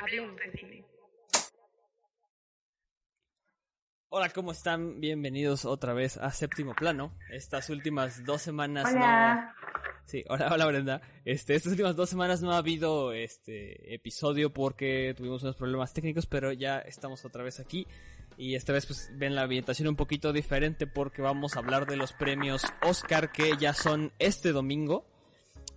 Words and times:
Hablemos 0.00 0.36
de 0.36 0.58
cine. 0.58 0.84
Hola, 4.10 4.30
¿cómo 4.30 4.52
están? 4.52 5.00
Bienvenidos 5.00 5.64
otra 5.64 5.92
vez 5.92 6.16
a 6.16 6.30
Séptimo 6.30 6.74
Plano. 6.74 7.14
Estas 7.30 7.68
últimas 7.70 8.24
dos 8.24 8.42
semanas 8.42 8.86
Hola. 8.90 9.54
no... 9.54 9.68
Sí, 10.06 10.24
hola, 10.30 10.48
hola 10.52 10.64
Brenda. 10.66 11.02
Este, 11.26 11.54
estas 11.54 11.72
últimas 11.72 11.94
dos 11.94 12.08
semanas 12.08 12.40
no 12.40 12.52
ha 12.52 12.58
habido 12.58 13.12
este 13.12 13.94
episodio 13.94 14.50
porque 14.52 15.12
tuvimos 15.14 15.42
unos 15.42 15.56
problemas 15.56 15.92
técnicos, 15.92 16.24
pero 16.26 16.50
ya 16.52 16.78
estamos 16.78 17.24
otra 17.26 17.42
vez 17.44 17.60
aquí. 17.60 17.86
Y 18.38 18.54
esta 18.54 18.72
vez 18.72 18.86
pues 18.86 19.10
ven 19.18 19.34
la 19.34 19.42
ambientación 19.42 19.88
un 19.88 19.96
poquito 19.96 20.32
diferente 20.32 20.86
porque 20.86 21.20
vamos 21.20 21.56
a 21.56 21.58
hablar 21.58 21.86
de 21.86 21.96
los 21.96 22.14
premios 22.14 22.62
Oscar 22.82 23.30
que 23.32 23.56
ya 23.58 23.74
son 23.74 24.12
este 24.18 24.52
domingo. 24.52 25.04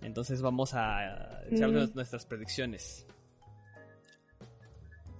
Entonces 0.00 0.40
vamos 0.40 0.72
a 0.72 1.42
echar 1.50 1.68
Sí. 1.68 1.90
nuestras 1.94 2.24
predicciones. 2.24 3.06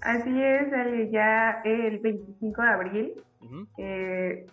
Así 0.02 0.42
es, 0.42 0.73
Ale, 0.73 1.11
ya 1.11 1.61
el 1.65 1.98
25 2.01 2.62
de 2.62 2.69
abril 2.69 3.12
eh, 3.79 4.47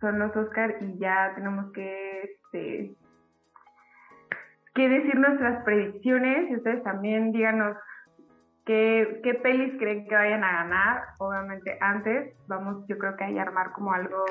son 0.00 0.18
los 0.18 0.34
Oscar 0.36 0.76
y 0.80 0.98
ya 0.98 1.32
tenemos 1.34 1.72
que, 1.72 2.22
este, 2.22 2.94
que 4.74 4.88
decir 4.88 5.16
nuestras 5.16 5.64
predicciones 5.64 6.56
ustedes 6.56 6.82
también 6.84 7.32
díganos 7.32 7.76
qué, 8.64 9.20
qué 9.24 9.34
pelis 9.34 9.74
creen 9.78 10.06
que 10.06 10.14
vayan 10.14 10.44
a 10.44 10.52
ganar. 10.64 11.02
Obviamente 11.18 11.76
antes 11.80 12.34
vamos 12.46 12.86
yo 12.88 12.96
creo 12.98 13.16
que 13.16 13.24
ahí 13.24 13.38
a 13.38 13.42
armar 13.42 13.72
como 13.72 13.92
algo 13.92 14.24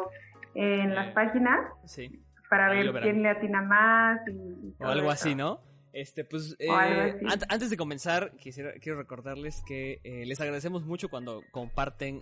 en 0.53 0.95
las 0.95 1.13
páginas 1.13 1.59
Sí. 1.85 2.21
para 2.49 2.67
ahí 2.67 2.90
ver 2.90 3.01
quién 3.01 3.23
le 3.23 3.29
atina 3.29 3.62
más 3.62 4.20
y, 4.27 4.31
y 4.31 4.76
O 4.79 4.88
algo 4.88 5.03
eso. 5.12 5.12
así, 5.12 5.35
¿no? 5.35 5.59
Este, 5.93 6.23
pues, 6.23 6.55
eh, 6.59 6.67
antes 7.49 7.70
de 7.70 7.77
comenzar, 7.77 8.31
quisiera, 8.37 8.73
quiero 8.73 8.97
recordarles 8.97 9.61
que 9.65 9.99
eh, 10.03 10.25
les 10.25 10.39
agradecemos 10.39 10.85
mucho 10.85 11.09
cuando 11.09 11.43
comparten 11.51 12.21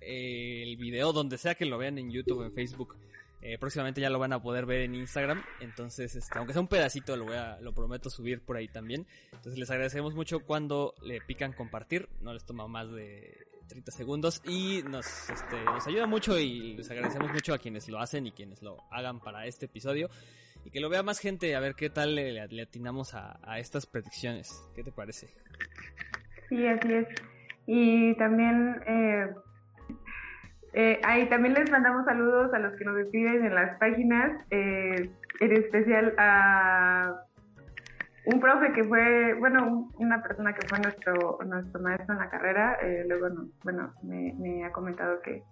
eh, 0.00 0.62
el 0.64 0.76
video, 0.76 1.12
donde 1.12 1.38
sea 1.38 1.54
que 1.54 1.64
lo 1.64 1.78
vean 1.78 1.98
en 1.98 2.10
YouTube, 2.10 2.42
en 2.42 2.52
Facebook. 2.52 2.96
Eh, 3.40 3.58
próximamente 3.58 4.00
ya 4.00 4.08
lo 4.08 4.18
van 4.18 4.32
a 4.32 4.42
poder 4.42 4.64
ver 4.64 4.80
en 4.80 4.94
Instagram. 4.94 5.44
Entonces, 5.60 6.16
este, 6.16 6.38
aunque 6.38 6.54
sea 6.54 6.62
un 6.62 6.68
pedacito, 6.68 7.14
lo 7.14 7.26
voy 7.26 7.36
a, 7.36 7.60
lo 7.60 7.74
prometo 7.74 8.08
subir 8.08 8.40
por 8.40 8.56
ahí 8.56 8.68
también. 8.68 9.06
Entonces, 9.32 9.58
les 9.58 9.70
agradecemos 9.70 10.14
mucho 10.14 10.40
cuando 10.40 10.94
le 11.02 11.20
pican 11.20 11.52
compartir. 11.52 12.08
No 12.20 12.32
les 12.32 12.44
toma 12.44 12.66
más 12.66 12.90
de 12.90 13.46
30 13.68 13.92
segundos 13.92 14.42
y 14.46 14.82
nos, 14.84 15.06
este, 15.28 15.62
nos 15.64 15.86
ayuda 15.86 16.06
mucho 16.06 16.38
y 16.38 16.74
les 16.74 16.90
agradecemos 16.90 17.32
mucho 17.32 17.52
a 17.52 17.58
quienes 17.58 17.86
lo 17.88 17.98
hacen 17.98 18.26
y 18.26 18.32
quienes 18.32 18.62
lo 18.62 18.78
hagan 18.90 19.20
para 19.20 19.46
este 19.46 19.66
episodio. 19.66 20.08
Y 20.64 20.70
que 20.70 20.80
lo 20.80 20.88
vea 20.88 21.02
más 21.02 21.18
gente, 21.20 21.54
a 21.54 21.60
ver 21.60 21.74
qué 21.74 21.90
tal 21.90 22.14
le, 22.14 22.40
atinamos 22.62 23.14
a, 23.14 23.38
a 23.42 23.58
estas 23.58 23.86
predicciones. 23.86 24.66
¿Qué 24.74 24.82
te 24.82 24.92
parece? 24.92 25.28
Sí, 26.48 26.66
así 26.66 26.92
es. 26.92 27.06
Y 27.66 28.14
también, 28.16 28.80
eh, 28.86 29.28
eh, 30.72 31.00
ahí 31.04 31.28
también 31.28 31.54
les 31.54 31.70
mandamos 31.70 32.04
saludos 32.04 32.52
a 32.54 32.58
los 32.58 32.74
que 32.76 32.84
nos 32.84 32.98
escriben 32.98 33.44
en 33.44 33.54
las 33.54 33.78
páginas, 33.78 34.44
eh, 34.50 35.10
en 35.40 35.52
especial 35.52 36.14
a 36.18 37.14
un 38.26 38.40
profe 38.40 38.72
que 38.72 38.84
fue, 38.84 39.34
bueno, 39.34 39.66
un- 39.66 39.92
una 39.98 40.22
persona 40.22 40.54
que 40.54 40.66
fue 40.66 40.78
nuestro, 40.78 41.38
nuestro 41.46 41.80
maestro 41.82 42.14
en 42.14 42.20
la 42.20 42.30
carrera, 42.30 42.78
eh, 42.82 43.04
luego, 43.06 43.28
bueno, 43.62 43.92
me, 44.02 44.32
me 44.38 44.64
ha 44.64 44.72
comentado 44.72 45.20
que, 45.20 45.42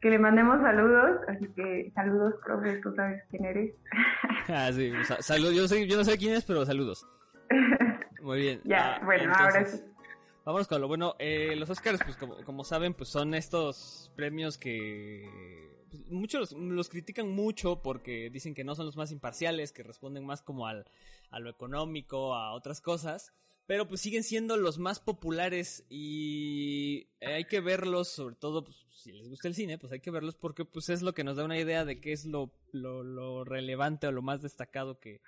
que 0.00 0.10
le 0.10 0.18
mandemos 0.18 0.60
saludos, 0.60 1.20
así 1.28 1.48
que 1.54 1.90
saludos, 1.94 2.34
profe, 2.44 2.76
tú 2.82 2.92
sabes 2.94 3.22
quién 3.30 3.44
eres. 3.44 3.74
ah, 4.48 4.70
sí, 4.72 4.92
sa- 5.04 5.20
salud, 5.22 5.52
yo, 5.52 5.66
soy, 5.68 5.88
yo 5.88 5.96
no 5.96 6.04
sé 6.04 6.16
quién 6.18 6.34
es, 6.34 6.44
pero 6.44 6.64
saludos. 6.64 7.06
Muy 8.22 8.40
bien. 8.40 8.60
ya, 8.64 8.96
Ah, 8.96 9.04
bueno, 9.04 9.32
ahora 9.36 9.64
sí. 9.64 9.80
Vámonos 10.44 10.66
con 10.66 10.80
lo 10.80 10.88
bueno. 10.88 11.14
Eh, 11.18 11.54
los 11.56 11.68
Oscars, 11.68 12.00
pues 12.04 12.16
como, 12.16 12.36
como 12.44 12.64
saben, 12.64 12.94
pues 12.94 13.10
son 13.10 13.34
estos 13.34 14.10
premios 14.16 14.56
que 14.56 15.28
pues, 15.90 16.06
muchos 16.10 16.52
los, 16.52 16.60
los 16.62 16.88
critican 16.88 17.28
mucho 17.30 17.82
porque 17.82 18.30
dicen 18.30 18.54
que 18.54 18.64
no 18.64 18.74
son 18.74 18.86
los 18.86 18.96
más 18.96 19.12
imparciales, 19.12 19.72
que 19.72 19.82
responden 19.82 20.24
más 20.24 20.40
como 20.42 20.66
al, 20.66 20.86
a 21.30 21.38
lo 21.38 21.50
económico, 21.50 22.34
a 22.34 22.52
otras 22.52 22.80
cosas. 22.80 23.32
Pero 23.68 23.86
pues 23.86 24.00
siguen 24.00 24.24
siendo 24.24 24.56
los 24.56 24.78
más 24.78 24.98
populares 24.98 25.84
y 25.90 27.06
hay 27.20 27.44
que 27.44 27.60
verlos, 27.60 28.08
sobre 28.08 28.34
todo 28.34 28.64
pues, 28.64 28.86
si 28.88 29.12
les 29.12 29.28
gusta 29.28 29.46
el 29.46 29.54
cine, 29.54 29.76
pues 29.76 29.92
hay 29.92 30.00
que 30.00 30.10
verlos 30.10 30.36
porque 30.36 30.64
pues 30.64 30.88
es 30.88 31.02
lo 31.02 31.12
que 31.12 31.22
nos 31.22 31.36
da 31.36 31.44
una 31.44 31.58
idea 31.58 31.84
de 31.84 32.00
qué 32.00 32.12
es 32.12 32.24
lo, 32.24 32.50
lo, 32.72 33.02
lo 33.02 33.44
relevante 33.44 34.06
o 34.06 34.12
lo 34.12 34.22
más 34.22 34.40
destacado 34.40 34.98
que, 34.98 35.20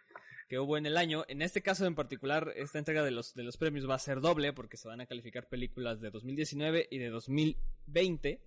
que 0.49 0.59
hubo 0.59 0.79
en 0.79 0.87
el 0.87 0.97
año. 0.97 1.27
En 1.29 1.43
este 1.43 1.61
caso 1.61 1.85
en 1.85 1.95
particular, 1.95 2.55
esta 2.57 2.79
entrega 2.79 3.05
de 3.05 3.11
los, 3.11 3.35
de 3.35 3.43
los 3.43 3.59
premios 3.59 3.87
va 3.87 3.97
a 3.97 3.99
ser 3.99 4.23
doble 4.23 4.55
porque 4.55 4.79
se 4.79 4.89
van 4.89 5.03
a 5.03 5.07
calificar 5.07 5.47
películas 5.47 6.01
de 6.01 6.09
2019 6.09 6.89
y 6.91 6.97
de 6.97 7.11
2020. 7.11 8.41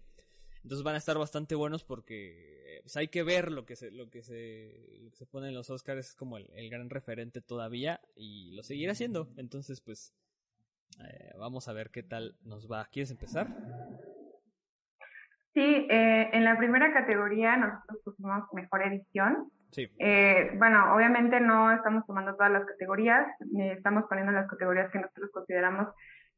Entonces 0.63 0.83
van 0.83 0.95
a 0.95 0.99
estar 0.99 1.17
bastante 1.17 1.55
buenos 1.55 1.83
porque 1.83 2.79
pues, 2.83 2.95
hay 2.97 3.09
que 3.09 3.23
ver 3.23 3.51
lo 3.51 3.65
que 3.65 3.75
se, 3.75 3.91
lo 3.91 4.09
que 4.09 4.21
se, 4.23 4.99
lo 5.01 5.09
que 5.09 5.17
se 5.17 5.25
pone 5.25 5.49
en 5.49 5.53
los 5.53 5.69
Oscars 5.69 6.09
es 6.09 6.15
como 6.15 6.37
el, 6.37 6.49
el 6.55 6.69
gran 6.69 6.89
referente 6.89 7.41
todavía 7.41 7.99
y 8.15 8.51
lo 8.55 8.63
seguirá 8.63 8.93
haciendo. 8.93 9.27
Entonces, 9.37 9.81
pues, 9.81 10.15
eh, 11.03 11.33
vamos 11.37 11.67
a 11.67 11.73
ver 11.73 11.89
qué 11.91 12.03
tal 12.03 12.37
nos 12.43 12.71
va. 12.71 12.85
¿Quieres 12.85 13.11
empezar? 13.11 13.47
Sí, 15.53 15.87
eh, 15.89 16.29
en 16.33 16.43
la 16.45 16.57
primera 16.57 16.91
categoría 16.93 17.57
nosotros 17.57 17.99
pusimos 18.03 18.43
mejor 18.53 18.87
edición. 18.87 19.51
Sí. 19.71 19.87
Eh, 19.99 20.51
bueno, 20.57 20.95
obviamente 20.95 21.39
no 21.39 21.71
estamos 21.71 22.05
tomando 22.05 22.35
todas 22.35 22.51
las 22.51 22.65
categorías, 22.65 23.25
eh, 23.59 23.73
estamos 23.75 24.05
poniendo 24.07 24.31
las 24.31 24.47
categorías 24.47 24.91
que 24.91 24.99
nosotros 24.99 25.29
consideramos 25.31 25.87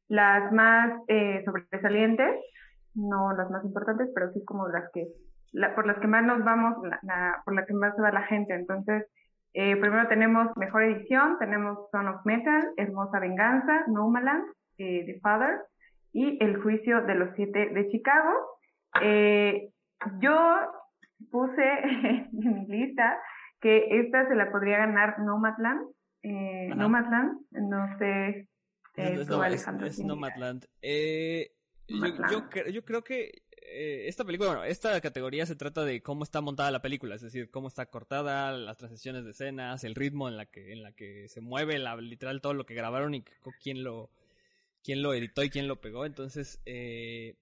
las 0.08 0.52
más 0.52 1.00
eh, 1.08 1.42
sobresalientes, 1.44 2.34
no 2.96 3.32
las 3.36 3.50
más 3.50 3.64
importantes, 3.64 4.08
pero 4.14 4.32
sí 4.32 4.44
como 4.44 4.68
las 4.68 4.90
que, 4.92 5.06
la- 5.52 5.74
por 5.74 5.86
las 5.86 5.98
que 5.98 6.06
más 6.08 6.24
nos 6.24 6.42
vamos, 6.44 6.76
la- 6.82 6.98
la- 7.02 7.42
por 7.44 7.54
las 7.54 7.66
que 7.66 7.74
más 7.74 7.94
se 7.94 8.02
va 8.02 8.10
la 8.10 8.22
gente. 8.24 8.54
Entonces, 8.54 9.06
eh, 9.54 9.76
primero 9.76 10.08
tenemos 10.08 10.48
mejor 10.56 10.82
edición, 10.82 11.38
tenemos 11.38 11.88
Son 11.90 12.08
of 12.08 12.24
Metal, 12.26 12.72
Hermosa 12.76 13.20
Venganza, 13.20 13.84
Nomaland, 13.88 14.44
eh, 14.78 15.04
The 15.06 15.20
Father 15.20 15.60
y 16.12 16.42
El 16.42 16.60
Juicio 16.62 17.02
de 17.02 17.14
los 17.14 17.30
Siete 17.36 17.68
de 17.70 17.88
Chicago. 17.88 18.30
Eh, 19.02 19.70
yo 20.20 20.36
puse 21.30 21.62
en 21.82 22.28
mi 22.32 22.66
lista 22.66 23.18
que 23.60 24.00
esta 24.00 24.28
se 24.28 24.34
la 24.34 24.50
podría 24.50 24.78
ganar 24.78 25.18
Nomadland. 25.20 25.86
Eh. 26.22 26.72
Nomadland, 26.74 27.38
no 27.52 27.98
sé, 27.98 28.48
eh, 28.96 29.24
tú, 29.26 29.36
no- 29.36 29.44
es- 29.44 29.46
Alejandro. 29.46 29.86
es. 29.86 29.98
Nomadland. 30.04 30.64
Eh, 30.82 31.48
yo, 31.88 32.06
yo, 32.30 32.68
yo 32.70 32.84
creo 32.84 33.04
que 33.04 33.42
eh, 33.68 34.08
esta 34.08 34.24
película, 34.24 34.50
bueno, 34.50 34.64
esta 34.64 35.00
categoría 35.00 35.44
se 35.46 35.56
trata 35.56 35.84
de 35.84 36.02
cómo 36.02 36.22
está 36.22 36.40
montada 36.40 36.70
la 36.70 36.82
película, 36.82 37.14
es 37.14 37.22
decir, 37.22 37.50
cómo 37.50 37.68
está 37.68 37.86
cortada, 37.86 38.52
las 38.52 38.76
transiciones 38.76 39.24
de 39.24 39.32
escenas, 39.32 39.84
el 39.84 39.94
ritmo 39.94 40.28
en 40.28 40.36
la 40.36 40.46
que, 40.46 40.72
en 40.72 40.82
la 40.82 40.92
que 40.92 41.28
se 41.28 41.40
mueve, 41.40 41.78
la, 41.78 41.96
literal 41.96 42.40
todo 42.40 42.54
lo 42.54 42.66
que 42.66 42.74
grabaron 42.74 43.14
y 43.14 43.24
quién 43.62 43.82
lo, 43.82 44.10
quién 44.82 45.02
lo 45.02 45.14
editó 45.14 45.42
y 45.42 45.50
quién 45.50 45.68
lo 45.68 45.80
pegó. 45.80 46.06
Entonces, 46.06 46.60
eh, 46.64 47.34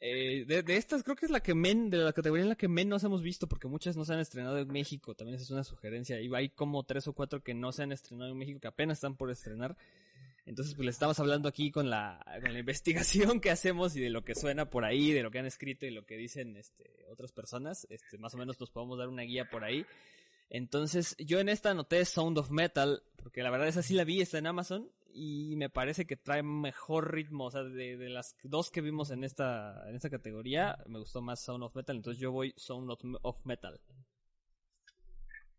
eh, 0.00 0.44
de, 0.46 0.62
de 0.62 0.76
estas 0.76 1.02
creo 1.04 1.14
que 1.14 1.26
es 1.26 1.32
la 1.32 1.40
que 1.40 1.54
men, 1.54 1.90
de 1.90 1.98
la 1.98 2.12
categoría 2.12 2.42
en 2.42 2.48
la 2.48 2.56
que 2.56 2.68
menos 2.68 3.04
hemos 3.04 3.22
visto, 3.22 3.48
porque 3.48 3.68
muchas 3.68 3.96
no 3.96 4.04
se 4.04 4.14
han 4.14 4.20
estrenado 4.20 4.58
en 4.58 4.68
México, 4.68 5.14
también 5.14 5.36
esa 5.36 5.44
es 5.44 5.50
una 5.50 5.64
sugerencia, 5.64 6.20
y 6.20 6.34
hay 6.34 6.48
como 6.48 6.82
tres 6.84 7.06
o 7.06 7.12
cuatro 7.12 7.42
que 7.42 7.54
no 7.54 7.70
se 7.70 7.84
han 7.84 7.92
estrenado 7.92 8.30
en 8.30 8.38
México, 8.38 8.60
que 8.60 8.68
apenas 8.68 8.98
están 8.98 9.16
por 9.16 9.30
estrenar. 9.30 9.76
Entonces, 10.50 10.74
pues 10.74 10.84
le 10.84 10.90
estamos 10.90 11.20
hablando 11.20 11.48
aquí 11.48 11.70
con 11.70 11.90
la, 11.90 12.26
con 12.42 12.52
la 12.52 12.58
investigación 12.58 13.40
que 13.40 13.52
hacemos 13.52 13.94
y 13.94 14.00
de 14.00 14.10
lo 14.10 14.24
que 14.24 14.34
suena 14.34 14.68
por 14.68 14.84
ahí, 14.84 15.12
de 15.12 15.22
lo 15.22 15.30
que 15.30 15.38
han 15.38 15.46
escrito 15.46 15.86
y 15.86 15.92
lo 15.92 16.04
que 16.04 16.16
dicen 16.16 16.56
este, 16.56 17.06
otras 17.08 17.30
personas. 17.30 17.86
Este, 17.88 18.18
más 18.18 18.34
o 18.34 18.36
menos 18.36 18.58
nos 18.58 18.68
podemos 18.68 18.98
dar 18.98 19.06
una 19.06 19.22
guía 19.22 19.48
por 19.48 19.62
ahí. 19.62 19.86
Entonces, 20.48 21.16
yo 21.20 21.38
en 21.38 21.48
esta 21.48 21.70
anoté 21.70 22.04
Sound 22.04 22.36
of 22.36 22.50
Metal, 22.50 23.00
porque 23.14 23.44
la 23.44 23.50
verdad 23.50 23.68
esa 23.68 23.80
sí 23.80 23.94
la 23.94 24.02
vi, 24.02 24.20
está 24.20 24.38
en 24.38 24.48
Amazon, 24.48 24.90
y 25.14 25.54
me 25.54 25.70
parece 25.70 26.04
que 26.04 26.16
trae 26.16 26.42
mejor 26.42 27.14
ritmo. 27.14 27.44
O 27.44 27.50
sea, 27.52 27.62
de, 27.62 27.96
de 27.96 28.08
las 28.08 28.34
dos 28.42 28.72
que 28.72 28.80
vimos 28.80 29.12
en 29.12 29.22
esta, 29.22 29.88
en 29.88 29.94
esta 29.94 30.10
categoría, 30.10 30.82
me 30.88 30.98
gustó 30.98 31.22
más 31.22 31.38
Sound 31.44 31.62
of 31.62 31.76
Metal, 31.76 31.94
entonces 31.94 32.20
yo 32.20 32.32
voy 32.32 32.54
Sound 32.56 32.90
of 33.22 33.46
Metal. 33.46 33.80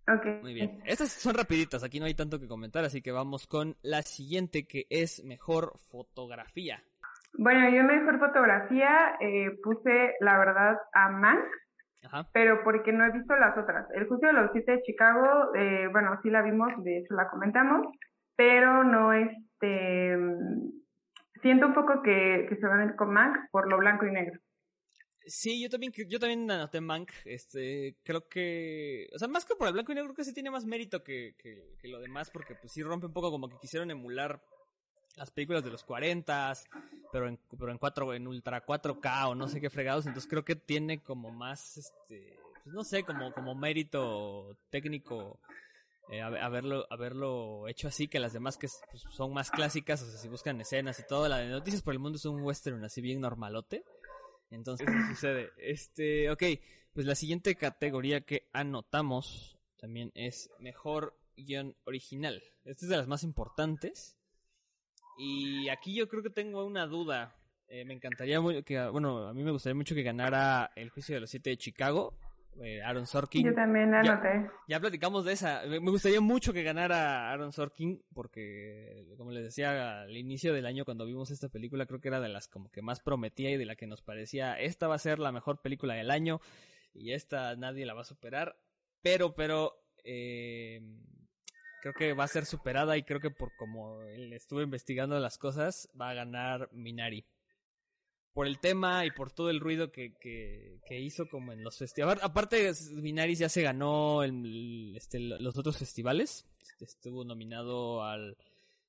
Ok. 0.07 0.41
Muy 0.41 0.53
bien. 0.53 0.81
Estas 0.85 1.11
son 1.11 1.35
rapiditas, 1.35 1.83
aquí 1.83 1.99
no 1.99 2.05
hay 2.05 2.13
tanto 2.13 2.39
que 2.39 2.47
comentar, 2.47 2.83
así 2.83 3.01
que 3.01 3.11
vamos 3.11 3.47
con 3.47 3.75
la 3.81 4.01
siguiente 4.01 4.65
que 4.65 4.85
es 4.89 5.23
mejor 5.23 5.73
fotografía. 5.89 6.83
Bueno, 7.33 7.69
yo 7.69 7.83
mejor 7.83 8.19
fotografía 8.19 9.15
eh, 9.19 9.51
puse, 9.63 10.15
la 10.19 10.37
verdad, 10.37 10.77
a 10.93 11.09
Mank, 11.09 11.45
Ajá. 12.03 12.27
pero 12.33 12.63
porque 12.63 12.91
no 12.91 13.05
he 13.05 13.11
visto 13.11 13.35
las 13.35 13.57
otras. 13.57 13.87
El 13.93 14.07
juicio 14.07 14.27
de 14.27 14.33
los 14.33 14.51
siete 14.51 14.73
de 14.73 14.81
Chicago, 14.81 15.55
eh, 15.55 15.87
bueno, 15.91 16.19
sí 16.23 16.29
la 16.29 16.41
vimos, 16.41 16.71
de 16.83 16.99
hecho 16.99 17.13
la 17.13 17.29
comentamos, 17.29 17.87
pero 18.35 18.83
no 18.83 19.13
este... 19.13 20.17
Siento 21.41 21.67
un 21.67 21.73
poco 21.73 22.03
que, 22.03 22.45
que 22.49 22.55
se 22.57 22.67
van 22.67 22.81
a 22.81 22.85
ir 22.85 22.95
con 22.95 23.11
Mank 23.11 23.49
por 23.49 23.67
lo 23.67 23.77
blanco 23.79 24.05
y 24.05 24.11
negro. 24.11 24.39
Sí, 25.25 25.61
yo 25.61 25.69
también, 25.69 25.93
yo 26.07 26.19
también 26.19 26.49
anoté 26.49 26.81
Mank, 26.81 27.11
este, 27.25 27.95
creo 28.03 28.27
que, 28.27 29.07
o 29.13 29.19
sea, 29.19 29.27
más 29.27 29.45
que 29.45 29.55
por 29.55 29.67
el 29.67 29.73
blanco 29.73 29.91
y 29.91 29.95
negro, 29.95 30.09
creo 30.09 30.17
que 30.17 30.25
sí 30.25 30.33
tiene 30.33 30.49
más 30.49 30.65
mérito 30.65 31.03
que, 31.03 31.35
que, 31.37 31.75
que 31.79 31.87
lo 31.87 31.99
demás, 31.99 32.31
porque 32.31 32.55
pues 32.55 32.73
sí 32.73 32.81
rompe 32.81 33.05
un 33.05 33.13
poco 33.13 33.29
como 33.29 33.47
que 33.47 33.59
quisieron 33.59 33.91
emular 33.91 34.41
las 35.15 35.29
películas 35.31 35.63
de 35.63 35.69
los 35.69 35.83
40, 35.83 36.53
pero 37.11 37.27
en, 37.27 37.39
pero 37.57 37.71
en, 37.71 37.77
cuatro, 37.77 38.13
en 38.13 38.27
ultra 38.27 38.65
4K 38.65 39.29
o 39.29 39.35
no 39.35 39.47
sé 39.47 39.61
qué 39.61 39.69
fregados, 39.69 40.07
entonces 40.07 40.29
creo 40.29 40.43
que 40.43 40.55
tiene 40.55 41.03
como 41.03 41.31
más, 41.31 41.77
este, 41.77 42.39
pues 42.63 42.73
no 42.73 42.83
sé, 42.83 43.03
como, 43.03 43.31
como 43.33 43.53
mérito 43.53 44.57
técnico 44.69 45.39
eh, 46.09 46.21
haberlo, 46.21 46.85
haberlo 46.89 47.67
hecho 47.69 47.87
así 47.87 48.07
que 48.07 48.19
las 48.19 48.33
demás 48.33 48.57
que 48.57 48.67
pues, 48.89 49.03
son 49.11 49.33
más 49.33 49.49
clásicas, 49.49 50.01
o 50.01 50.09
sea, 50.09 50.19
si 50.19 50.27
buscan 50.27 50.59
escenas 50.59 50.99
y 50.99 51.07
todo, 51.07 51.27
la 51.29 51.37
de 51.37 51.47
Noticias 51.47 51.81
por 51.81 51.93
el 51.93 51.99
Mundo 51.99 52.17
es 52.17 52.25
un 52.25 52.41
western 52.41 52.83
así 52.83 53.01
bien 53.01 53.21
normalote. 53.21 53.85
Entonces, 54.51 54.87
eso 54.87 55.07
sucede. 55.15 55.51
Este, 55.57 56.29
ok, 56.29 56.43
pues 56.93 57.05
la 57.05 57.15
siguiente 57.15 57.55
categoría 57.55 58.21
que 58.21 58.49
anotamos 58.53 59.57
también 59.77 60.11
es 60.13 60.51
mejor 60.59 61.17
guion 61.35 61.75
original. 61.85 62.43
Esta 62.63 62.85
es 62.85 62.89
de 62.89 62.97
las 62.97 63.07
más 63.07 63.23
importantes. 63.23 64.17
Y 65.17 65.69
aquí 65.69 65.95
yo 65.95 66.07
creo 66.07 66.23
que 66.23 66.29
tengo 66.29 66.65
una 66.65 66.85
duda. 66.85 67.35
Eh, 67.67 67.85
me 67.85 67.93
encantaría 67.93 68.39
que, 68.63 68.87
bueno, 68.89 69.27
a 69.27 69.33
mí 69.33 69.43
me 69.43 69.51
gustaría 69.51 69.75
mucho 69.75 69.95
que 69.95 70.03
ganara 70.03 70.71
El 70.75 70.89
Juicio 70.89 71.15
de 71.15 71.21
los 71.21 71.29
Siete 71.29 71.51
de 71.51 71.57
Chicago. 71.57 72.17
Eh, 72.59 72.81
Aaron 72.83 73.07
Sorkin. 73.07 73.45
Yo 73.45 73.53
también 73.53 73.91
la 73.91 73.99
anoté. 73.99 74.49
Ya, 74.67 74.79
platicamos 74.79 75.25
de 75.25 75.33
esa. 75.33 75.61
Me 75.65 75.79
gustaría 75.79 76.21
mucho 76.21 76.53
que 76.53 76.63
ganara 76.63 77.31
Aaron 77.31 77.51
Sorkin 77.51 78.03
porque, 78.13 79.05
como 79.17 79.31
les 79.31 79.43
decía 79.43 80.01
al 80.01 80.17
inicio 80.17 80.53
del 80.53 80.65
año 80.65 80.85
cuando 80.85 81.05
vimos 81.05 81.31
esta 81.31 81.49
película, 81.49 81.85
creo 81.85 82.01
que 82.01 82.09
era 82.09 82.19
de 82.19 82.29
las 82.29 82.47
como 82.47 82.69
que 82.69 82.81
más 82.81 82.99
prometía 82.99 83.51
y 83.51 83.57
de 83.57 83.65
la 83.65 83.75
que 83.75 83.87
nos 83.87 84.01
parecía, 84.01 84.59
esta 84.59 84.87
va 84.87 84.95
a 84.95 84.99
ser 84.99 85.19
la 85.19 85.31
mejor 85.31 85.61
película 85.61 85.93
del 85.93 86.11
año 86.11 86.41
y 86.93 87.13
esta 87.13 87.55
nadie 87.55 87.85
la 87.85 87.93
va 87.93 88.01
a 88.01 88.05
superar. 88.05 88.57
Pero, 89.01 89.33
pero, 89.33 89.73
eh, 90.03 90.81
creo 91.81 91.93
que 91.93 92.13
va 92.13 92.25
a 92.25 92.27
ser 92.27 92.45
superada 92.45 92.97
y 92.97 93.03
creo 93.03 93.19
que 93.19 93.31
por 93.31 93.55
como 93.55 94.01
él 94.01 94.33
estuvo 94.33 94.61
investigando 94.61 95.19
las 95.19 95.37
cosas, 95.37 95.89
va 95.99 96.09
a 96.09 96.13
ganar 96.13 96.69
Minari. 96.71 97.25
Por 98.33 98.47
el 98.47 98.59
tema 98.59 99.05
y 99.05 99.11
por 99.11 99.31
todo 99.31 99.49
el 99.49 99.59
ruido 99.59 99.91
que, 99.91 100.13
que, 100.13 100.99
hizo 100.99 101.27
como 101.27 101.51
en 101.51 101.63
los 101.63 101.77
festivales. 101.77 102.23
Aparte, 102.23 102.71
Minari 102.93 103.35
ya 103.35 103.49
se 103.49 103.61
ganó 103.61 104.23
el, 104.23 104.93
este, 104.95 105.19
los 105.19 105.57
otros 105.57 105.77
festivales. 105.77 106.45
Estuvo 106.79 107.25
nominado 107.25 108.03
al, 108.03 108.37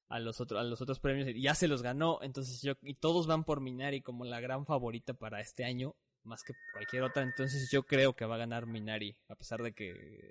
a, 0.09 0.21
los 0.21 0.41
otros 0.41 0.61
a 0.61 0.65
los 0.65 0.81
otros 0.81 1.01
premios 1.01 1.29
y 1.29 1.43
ya 1.43 1.55
se 1.55 1.69
los 1.69 1.83
ganó. 1.83 2.21
Entonces 2.23 2.63
yo, 2.63 2.75
y 2.83 2.95
todos 2.95 3.27
van 3.27 3.45
por 3.45 3.61
Minari 3.61 4.01
como 4.01 4.25
la 4.25 4.41
gran 4.41 4.65
favorita 4.65 5.15
para 5.15 5.41
este 5.41 5.65
año 5.65 5.97
más 6.25 6.43
que 6.45 6.55
cualquier 6.73 7.03
otra. 7.03 7.23
Entonces 7.23 7.71
yo 7.71 7.85
creo 7.85 8.15
que 8.15 8.25
va 8.25 8.37
a 8.37 8.39
ganar 8.39 8.67
Minari. 8.67 9.17
A 9.29 9.35
pesar 9.35 9.63
de 9.63 9.73
que 9.73 9.91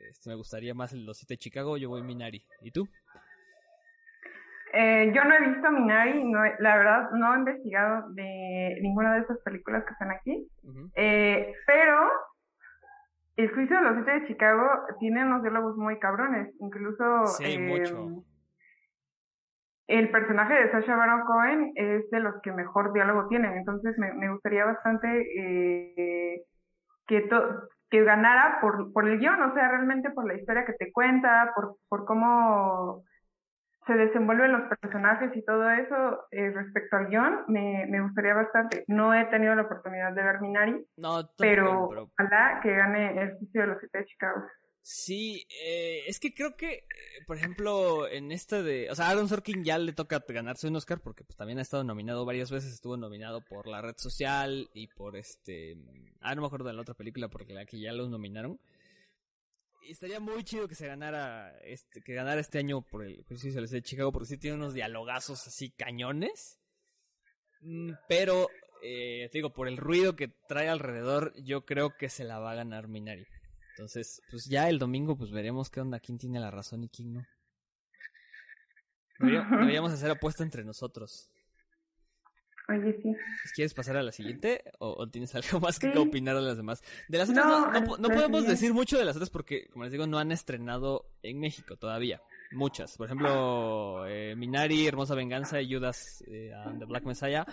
este, 0.09 0.29
me 0.29 0.35
gustaría 0.35 0.73
más 0.73 0.93
el 0.93 1.09
7 1.11 1.33
de 1.33 1.37
Chicago, 1.37 1.77
yo 1.77 1.89
voy 1.89 2.03
Minari. 2.03 2.45
¿Y 2.61 2.71
tú? 2.71 2.87
Eh, 4.73 5.11
yo 5.13 5.23
no 5.25 5.35
he 5.35 5.49
visto 5.49 5.71
Minari, 5.71 6.23
no, 6.23 6.39
la 6.59 6.77
verdad 6.77 7.11
no 7.11 7.33
he 7.33 7.39
investigado 7.39 8.09
de 8.11 8.77
ninguna 8.81 9.15
de 9.15 9.21
esas 9.21 9.37
películas 9.39 9.83
que 9.85 9.91
están 9.93 10.11
aquí. 10.11 10.47
eh, 10.95 11.53
pero 11.67 12.09
el 13.37 13.53
juicio 13.53 13.77
de 13.77 13.83
los 13.83 13.95
siete 13.95 14.11
de 14.11 14.27
Chicago 14.27 14.63
tiene 14.99 15.25
unos 15.25 15.41
diálogos 15.41 15.75
muy 15.77 15.99
cabrones. 15.99 16.53
Incluso 16.59 17.25
sí, 17.27 17.55
eh, 17.55 17.59
mucho 17.59 18.23
el 19.91 20.09
personaje 20.09 20.53
de 20.53 20.71
Sasha 20.71 20.95
Baron 20.95 21.25
Cohen 21.25 21.73
es 21.75 22.09
de 22.11 22.21
los 22.21 22.41
que 22.41 22.53
mejor 22.53 22.93
diálogo 22.93 23.27
tienen, 23.27 23.57
entonces 23.57 23.97
me, 23.97 24.13
me 24.13 24.31
gustaría 24.31 24.63
bastante 24.63 25.07
eh, 25.37 26.43
que, 27.07 27.27
que 27.89 28.03
ganara 28.03 28.59
por, 28.61 28.93
por 28.93 29.05
el 29.05 29.19
guion, 29.19 29.41
o 29.41 29.53
sea, 29.53 29.67
realmente 29.67 30.09
por 30.11 30.25
la 30.25 30.35
historia 30.35 30.65
que 30.65 30.73
te 30.73 30.93
cuenta, 30.93 31.51
por, 31.55 31.75
por 31.89 32.05
cómo 32.05 33.03
se 33.87 33.93
desenvuelven 33.93 34.51
los 34.51 34.77
personajes 34.79 35.31
y 35.35 35.43
todo 35.43 35.69
eso 35.69 36.27
eh, 36.31 36.51
respecto 36.51 36.97
al 36.97 37.07
guion, 37.07 37.45
me, 37.47 37.85
me 37.87 38.01
gustaría 38.01 38.33
bastante. 38.33 38.83
No 38.87 39.13
he 39.13 39.25
tenido 39.25 39.55
la 39.55 39.63
oportunidad 39.63 40.13
de 40.13 40.23
ver 40.23 40.41
Minari, 40.41 40.85
no, 40.97 41.29
pero, 41.37 41.89
ojalá 41.89 42.59
que 42.61 42.75
gane 42.75 43.21
el 43.21 43.39
sitio 43.39 43.61
de 43.61 43.67
los 43.67 43.79
siete 43.79 43.97
de 43.99 44.05
Chicago. 44.05 44.43
Sí, 44.83 45.45
eh, 45.63 46.01
es 46.07 46.19
que 46.19 46.33
creo 46.33 46.55
que, 46.55 46.73
eh, 46.73 46.85
por 47.27 47.37
ejemplo, 47.37 48.07
en 48.07 48.31
este 48.31 48.63
de, 48.63 48.89
o 48.89 48.95
sea, 48.95 49.09
Aaron 49.09 49.27
Sorkin 49.27 49.63
ya 49.63 49.77
le 49.77 49.93
toca 49.93 50.23
ganarse 50.27 50.67
un 50.67 50.75
Oscar 50.75 50.99
porque 51.01 51.23
pues 51.23 51.37
también 51.37 51.59
ha 51.59 51.61
estado 51.61 51.83
nominado 51.83 52.25
varias 52.25 52.49
veces, 52.49 52.73
estuvo 52.73 52.97
nominado 52.97 53.41
por 53.41 53.67
La 53.67 53.81
Red 53.81 53.97
Social 53.97 54.69
y 54.73 54.87
por 54.87 55.15
este, 55.17 55.77
ah, 56.19 56.33
no 56.33 56.41
me 56.41 56.47
acuerdo 56.47 56.67
de 56.67 56.73
la 56.73 56.81
otra 56.81 56.95
película 56.95 57.27
porque 57.27 57.53
la 57.53 57.65
que 57.65 57.79
ya 57.79 57.93
los 57.93 58.09
nominaron. 58.09 58.59
Estaría 59.83 60.19
muy 60.19 60.43
chido 60.43 60.67
que 60.67 60.75
se 60.75 60.87
ganara, 60.87 61.57
este, 61.63 62.01
que 62.01 62.13
ganara 62.13 62.39
este 62.39 62.59
año 62.59 62.81
por 62.81 63.03
el 63.03 63.23
juicio 63.23 63.51
de 63.61 63.81
Chicago 63.81 64.11
porque 64.11 64.27
sí 64.27 64.37
tiene 64.37 64.57
unos 64.57 64.73
dialogazos 64.73 65.47
así 65.47 65.71
cañones. 65.71 66.59
Mm, 67.61 67.91
pero, 68.07 68.47
eh, 68.83 69.27
te 69.31 69.37
digo, 69.37 69.53
por 69.53 69.67
el 69.67 69.77
ruido 69.77 70.15
que 70.15 70.29
trae 70.47 70.69
alrededor, 70.69 71.33
yo 71.43 71.65
creo 71.65 71.95
que 71.97 72.09
se 72.09 72.23
la 72.23 72.39
va 72.39 72.51
a 72.51 72.55
ganar 72.55 72.87
Minari. 72.87 73.25
Entonces, 73.71 74.21
pues 74.29 74.45
ya 74.45 74.69
el 74.69 74.79
domingo 74.79 75.17
pues 75.17 75.31
veremos 75.31 75.69
qué 75.69 75.81
onda, 75.81 75.99
quién 75.99 76.17
tiene 76.17 76.39
la 76.39 76.51
razón 76.51 76.83
y 76.83 76.89
quién 76.89 77.13
no. 77.13 77.25
Deberíamos 79.19 79.91
hacer 79.91 80.11
apuesta 80.11 80.43
entre 80.43 80.63
nosotros. 80.63 81.29
Oye, 82.71 82.99
sí. 83.01 83.15
¿Quieres 83.53 83.73
pasar 83.73 83.97
a 83.97 84.03
la 84.03 84.11
siguiente 84.11 84.63
o, 84.79 85.07
tienes 85.07 85.33
algo 85.35 85.59
más 85.59 85.79
que 85.79 85.89
opinar 85.97 86.35
de 86.35 86.41
las 86.41 86.57
demás? 86.57 86.81
De 87.07 87.17
las 87.17 87.29
otras 87.29 87.45
no, 87.45 87.97
no, 87.97 88.09
podemos 88.09 88.45
decir 88.45 88.73
mucho 88.73 88.97
de 88.97 89.05
las 89.05 89.15
otras 89.15 89.29
porque, 89.29 89.67
como 89.67 89.83
les 89.83 89.91
digo, 89.91 90.07
no 90.07 90.19
han 90.19 90.31
estrenado 90.31 91.05
en 91.23 91.39
México 91.39 91.77
todavía. 91.77 92.21
Muchas. 92.51 92.97
Por 92.97 93.07
ejemplo, 93.07 94.05
eh, 94.07 94.35
Minari, 94.35 94.87
Hermosa 94.87 95.15
Venganza 95.15 95.61
y 95.61 95.73
Judas 95.73 96.23
eh, 96.27 96.51
and 96.53 96.79
the 96.79 96.85
Black 96.85 97.05
Messiah 97.05 97.45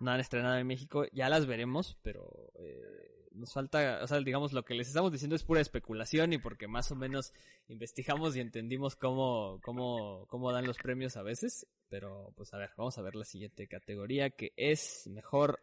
no 0.00 0.10
han 0.10 0.20
estrenado 0.20 0.56
en 0.56 0.66
México. 0.66 1.04
Ya 1.12 1.28
las 1.28 1.46
veremos, 1.46 1.98
pero 2.02 2.52
eh, 2.58 3.15
nos 3.36 3.52
falta, 3.52 4.00
o 4.02 4.06
sea, 4.06 4.18
digamos, 4.20 4.52
lo 4.52 4.64
que 4.64 4.74
les 4.74 4.88
estamos 4.88 5.12
diciendo 5.12 5.36
es 5.36 5.44
pura 5.44 5.60
especulación 5.60 6.32
y 6.32 6.38
porque 6.38 6.66
más 6.66 6.90
o 6.90 6.96
menos 6.96 7.32
investigamos 7.68 8.36
y 8.36 8.40
entendimos 8.40 8.96
cómo, 8.96 9.60
cómo, 9.62 10.26
cómo 10.28 10.52
dan 10.52 10.66
los 10.66 10.78
premios 10.78 11.16
a 11.16 11.22
veces. 11.22 11.66
Pero, 11.88 12.32
pues 12.36 12.52
a 12.54 12.58
ver, 12.58 12.70
vamos 12.76 12.98
a 12.98 13.02
ver 13.02 13.14
la 13.14 13.24
siguiente 13.24 13.68
categoría 13.68 14.30
que 14.30 14.52
es 14.56 15.08
mejor. 15.12 15.60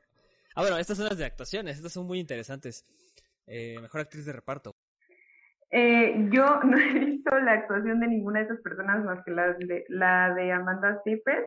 Ah, 0.56 0.62
bueno, 0.62 0.78
estas 0.78 0.98
son 0.98 1.08
las 1.08 1.18
de 1.18 1.26
actuaciones, 1.26 1.78
estas 1.78 1.94
son 1.94 2.06
muy 2.06 2.20
interesantes. 2.20 2.86
Eh, 3.48 3.78
mejor 3.82 4.02
actriz 4.02 4.26
de 4.26 4.34
reparto. 4.34 4.76
Eh, 5.70 6.30
yo 6.32 6.60
no 6.64 6.78
he 6.78 6.94
visto 6.94 7.38
la 7.40 7.54
actuación 7.54 8.00
de 8.00 8.08
ninguna 8.08 8.40
de 8.40 8.46
esas 8.46 8.62
personas 8.62 9.04
más 9.04 9.24
que 9.26 9.32
la 9.32 9.54
de, 9.54 9.86
la 9.90 10.34
de 10.34 10.52
Amanda 10.52 11.02
Seyfried. 11.04 11.46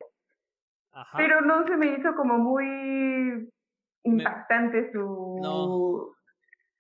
Pero 1.17 1.43
no 1.43 1.67
se 1.67 1.77
me 1.77 1.95
hizo 1.95 2.15
como 2.15 2.39
muy 2.39 3.51
impactante 4.03 4.91
su, 4.93 6.16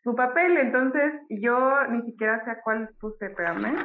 su 0.06 0.14
papel, 0.14 0.56
entonces 0.58 1.14
yo 1.28 1.84
ni 1.90 2.00
siquiera 2.02 2.40
sé 2.44 2.52
a 2.52 2.60
cuál 2.62 2.88
puse, 3.00 3.26
espérame. 3.26 3.84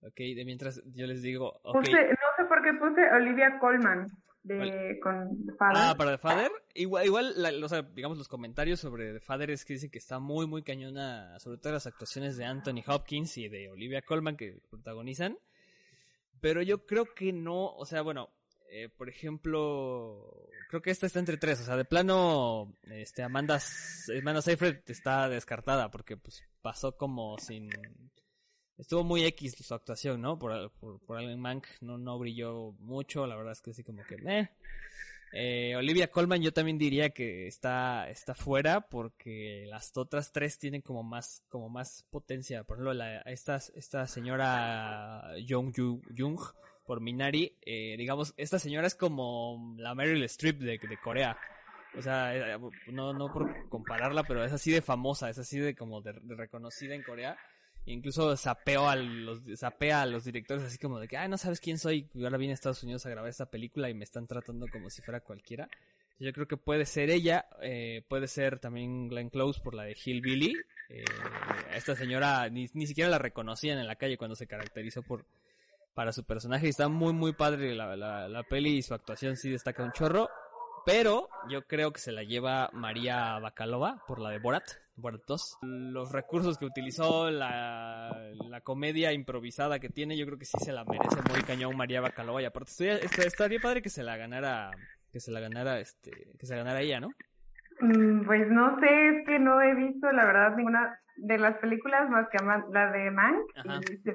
Ok, 0.00 0.16
de 0.16 0.42
mientras 0.46 0.82
yo 0.94 1.06
les 1.06 1.20
digo. 1.20 1.60
no 1.62 1.84
sé 1.84 2.44
por 2.48 2.62
qué 2.62 2.72
puse 2.72 3.02
Olivia 3.12 3.58
Colman 3.60 4.06
de, 4.42 4.98
con 5.02 5.44
The 5.44 5.52
Father. 5.52 5.76
Ah, 5.76 5.94
para 5.98 6.12
The 6.12 6.18
Father. 6.18 6.50
Igual, 6.72 7.04
igual 7.04 7.62
o 7.62 7.68
sea, 7.68 7.82
digamos, 7.82 8.16
los 8.16 8.26
comentarios 8.26 8.80
sobre 8.80 9.12
The 9.12 9.20
Father 9.20 9.50
es 9.50 9.66
que 9.66 9.74
dicen 9.74 9.90
que 9.90 9.98
está 9.98 10.18
muy, 10.18 10.46
muy 10.46 10.62
cañona, 10.62 11.38
sobre 11.40 11.58
todo 11.58 11.74
las 11.74 11.86
actuaciones 11.86 12.38
de 12.38 12.46
Anthony 12.46 12.82
Hopkins 12.86 13.36
y 13.36 13.50
de 13.50 13.68
Olivia 13.68 14.00
Colman 14.00 14.38
que 14.38 14.62
protagonizan. 14.70 15.36
Pero 16.40 16.62
yo 16.62 16.86
creo 16.86 17.04
que 17.04 17.34
no, 17.34 17.66
o 17.66 17.84
sea, 17.84 18.00
bueno, 18.00 18.30
eh, 18.70 18.88
por 18.96 19.10
ejemplo, 19.10 20.48
creo 20.68 20.82
que 20.82 20.90
esta 20.90 21.06
está 21.06 21.18
entre 21.18 21.38
tres. 21.38 21.60
O 21.60 21.64
sea, 21.64 21.76
de 21.76 21.84
plano, 21.84 22.72
este, 22.90 23.22
Amanda, 23.22 23.58
Amanda 24.20 24.42
Seyfried 24.42 24.78
está 24.86 25.28
descartada 25.28 25.90
porque 25.90 26.16
pues 26.16 26.44
pasó 26.62 26.96
como 26.96 27.36
sin... 27.38 27.70
Estuvo 28.76 29.02
muy 29.02 29.24
X 29.24 29.56
su 29.58 29.74
actuación, 29.74 30.20
¿no? 30.20 30.38
Por, 30.38 30.70
por, 30.70 31.18
Alan 31.18 31.40
Mank 31.40 31.66
no, 31.80 31.98
no 31.98 32.16
brilló 32.16 32.76
mucho, 32.78 33.26
la 33.26 33.34
verdad 33.34 33.52
es 33.52 33.60
que 33.60 33.74
sí 33.74 33.82
como 33.82 34.04
que... 34.04 34.14
Eh. 34.24 34.48
Eh, 35.32 35.76
Olivia 35.76 36.10
Colman 36.10 36.40
yo 36.40 36.52
también 36.52 36.78
diría 36.78 37.10
que 37.10 37.46
está, 37.46 38.08
está 38.08 38.34
fuera 38.34 38.80
porque 38.80 39.66
las 39.68 39.94
otras 39.96 40.32
tres 40.32 40.58
tienen 40.58 40.80
como 40.80 41.02
más, 41.02 41.42
como 41.48 41.68
más 41.68 42.06
potencia. 42.08 42.64
Por 42.64 42.76
ejemplo, 42.76 42.94
la, 42.94 43.20
esta, 43.22 43.56
esta 43.74 44.06
señora 44.06 45.32
Jung 45.46 45.74
Jung 45.76 46.40
por 46.88 47.02
Minari, 47.02 47.54
eh, 47.66 47.96
digamos, 47.98 48.32
esta 48.38 48.58
señora 48.58 48.86
es 48.86 48.94
como 48.94 49.74
la 49.76 49.94
Meryl 49.94 50.22
Streep 50.22 50.58
de, 50.58 50.78
de 50.78 50.96
Corea. 50.96 51.36
O 51.94 52.00
sea, 52.00 52.34
eh, 52.34 52.58
no, 52.86 53.12
no 53.12 53.30
por 53.30 53.68
compararla, 53.68 54.24
pero 54.24 54.42
es 54.42 54.54
así 54.54 54.70
de 54.70 54.80
famosa, 54.80 55.28
es 55.28 55.38
así 55.38 55.58
de 55.58 55.74
como 55.74 56.00
de, 56.00 56.12
reconocida 56.12 56.94
en 56.94 57.02
Corea. 57.02 57.36
incluso 57.84 58.34
sapeo 58.38 58.88
a 58.88 58.96
los, 58.96 59.42
sapea 59.56 60.00
a 60.00 60.06
los 60.06 60.24
directores 60.24 60.64
así 60.64 60.78
como 60.78 60.98
de 60.98 61.08
que, 61.08 61.18
ay, 61.18 61.28
no 61.28 61.36
sabes 61.36 61.60
quién 61.60 61.78
soy. 61.78 62.08
Y 62.14 62.24
ahora 62.24 62.38
vine 62.38 62.52
a 62.52 62.54
Estados 62.54 62.82
Unidos 62.82 63.04
a 63.04 63.10
grabar 63.10 63.28
esta 63.28 63.50
película 63.50 63.90
y 63.90 63.94
me 63.94 64.04
están 64.04 64.26
tratando 64.26 64.66
como 64.72 64.88
si 64.88 65.02
fuera 65.02 65.20
cualquiera. 65.20 65.68
Yo 66.18 66.32
creo 66.32 66.48
que 66.48 66.56
puede 66.56 66.86
ser 66.86 67.10
ella, 67.10 67.50
eh, 67.60 68.02
puede 68.08 68.28
ser 68.28 68.60
también 68.60 69.10
Glenn 69.10 69.28
Close 69.28 69.60
por 69.60 69.74
la 69.74 69.82
de 69.82 69.94
Hillbilly. 69.94 70.56
Eh, 70.88 71.04
esta 71.74 71.94
señora 71.94 72.48
ni, 72.48 72.66
ni 72.72 72.86
siquiera 72.86 73.10
la 73.10 73.18
reconocían 73.18 73.78
en 73.78 73.86
la 73.86 73.96
calle 73.96 74.16
cuando 74.16 74.34
se 74.34 74.46
caracterizó 74.46 75.02
por, 75.02 75.26
para 75.98 76.12
su 76.12 76.22
personaje 76.22 76.68
está 76.68 76.88
muy 76.88 77.12
muy 77.12 77.32
padre 77.32 77.74
la, 77.74 77.96
la, 77.96 78.28
la 78.28 78.44
peli 78.44 78.76
y 78.76 78.82
su 78.82 78.94
actuación 78.94 79.36
sí 79.36 79.50
destaca 79.50 79.82
un 79.82 79.90
chorro. 79.90 80.28
Pero 80.86 81.28
yo 81.50 81.66
creo 81.66 81.92
que 81.92 81.98
se 81.98 82.12
la 82.12 82.22
lleva 82.22 82.70
María 82.72 83.36
Bacalova 83.40 84.04
por 84.06 84.20
la 84.20 84.30
de 84.30 84.38
Borat, 84.38 84.62
Borat 84.94 85.22
2. 85.26 85.58
Los 85.62 86.12
recursos 86.12 86.56
que 86.56 86.66
utilizó, 86.66 87.32
la, 87.32 88.16
la 88.48 88.60
comedia 88.60 89.12
improvisada 89.12 89.80
que 89.80 89.88
tiene, 89.88 90.16
yo 90.16 90.24
creo 90.24 90.38
que 90.38 90.44
sí 90.44 90.56
se 90.64 90.72
la 90.72 90.84
merece 90.84 91.16
muy 91.32 91.42
cañón 91.42 91.76
María 91.76 92.00
Bacalova. 92.00 92.40
Y 92.42 92.44
aparte, 92.44 92.70
estaría, 92.70 93.26
estaría 93.26 93.58
padre 93.58 93.82
que 93.82 93.90
se 93.90 94.04
la 94.04 94.16
ganara, 94.16 94.70
que 95.10 95.18
se 95.18 95.32
la 95.32 95.40
ganara, 95.40 95.80
este, 95.80 96.12
que 96.38 96.46
se 96.46 96.54
la 96.54 96.60
ganara 96.60 96.80
ella, 96.80 97.00
¿no? 97.00 97.10
Mm, 97.80 98.24
Pues 98.26 98.48
no 98.48 98.78
sé, 98.80 99.08
es 99.08 99.26
que 99.26 99.38
no 99.38 99.60
he 99.60 99.74
visto 99.74 100.10
la 100.12 100.24
verdad 100.24 100.56
ninguna 100.56 100.98
de 101.16 101.36
las 101.38 101.56
películas 101.58 102.08
más 102.10 102.28
que 102.30 102.38
la 102.72 102.90
de 102.92 103.10
Mank. 103.10 103.38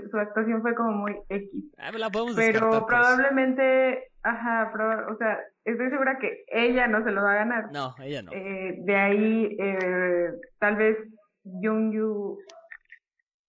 Su- 0.09 0.17
actuación 0.17 0.61
fue 0.61 0.73
como 0.75 0.91
muy 0.91 1.15
X. 1.29 1.49
Ah, 1.77 1.91
la 1.91 2.09
podemos 2.09 2.35
descartar, 2.35 2.69
Pero 2.69 2.79
pues. 2.79 2.83
probablemente, 2.87 4.11
ajá, 4.23 4.71
proba- 4.73 5.11
o 5.13 5.17
sea, 5.17 5.37
estoy 5.65 5.89
segura 5.89 6.17
que 6.19 6.45
ella 6.47 6.87
no 6.87 7.03
se 7.03 7.11
lo 7.11 7.21
va 7.23 7.31
a 7.33 7.35
ganar. 7.35 7.71
No, 7.73 7.93
ella 8.01 8.21
no. 8.21 8.31
Eh, 8.31 8.75
de 8.85 8.95
ahí, 8.95 9.57
eh, 9.59 10.29
tal 10.59 10.77
vez 10.77 10.97
Jung 11.43 11.91
Yu, 11.93 12.39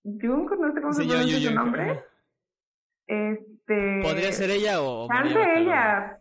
Jung, 0.05 0.51
no 0.59 0.73
sé 0.75 0.81
cómo 0.81 0.93
se 0.93 1.03
Sí, 1.03 1.09
pronuncia 1.09 1.49
su 1.49 1.55
nombre. 1.55 2.05
Este. 3.07 4.01
¿Podría 4.03 4.33
ser 4.33 4.51
ella 4.51 4.81
o, 4.81 5.07
Chance 5.09 5.39
ella. 5.59 6.19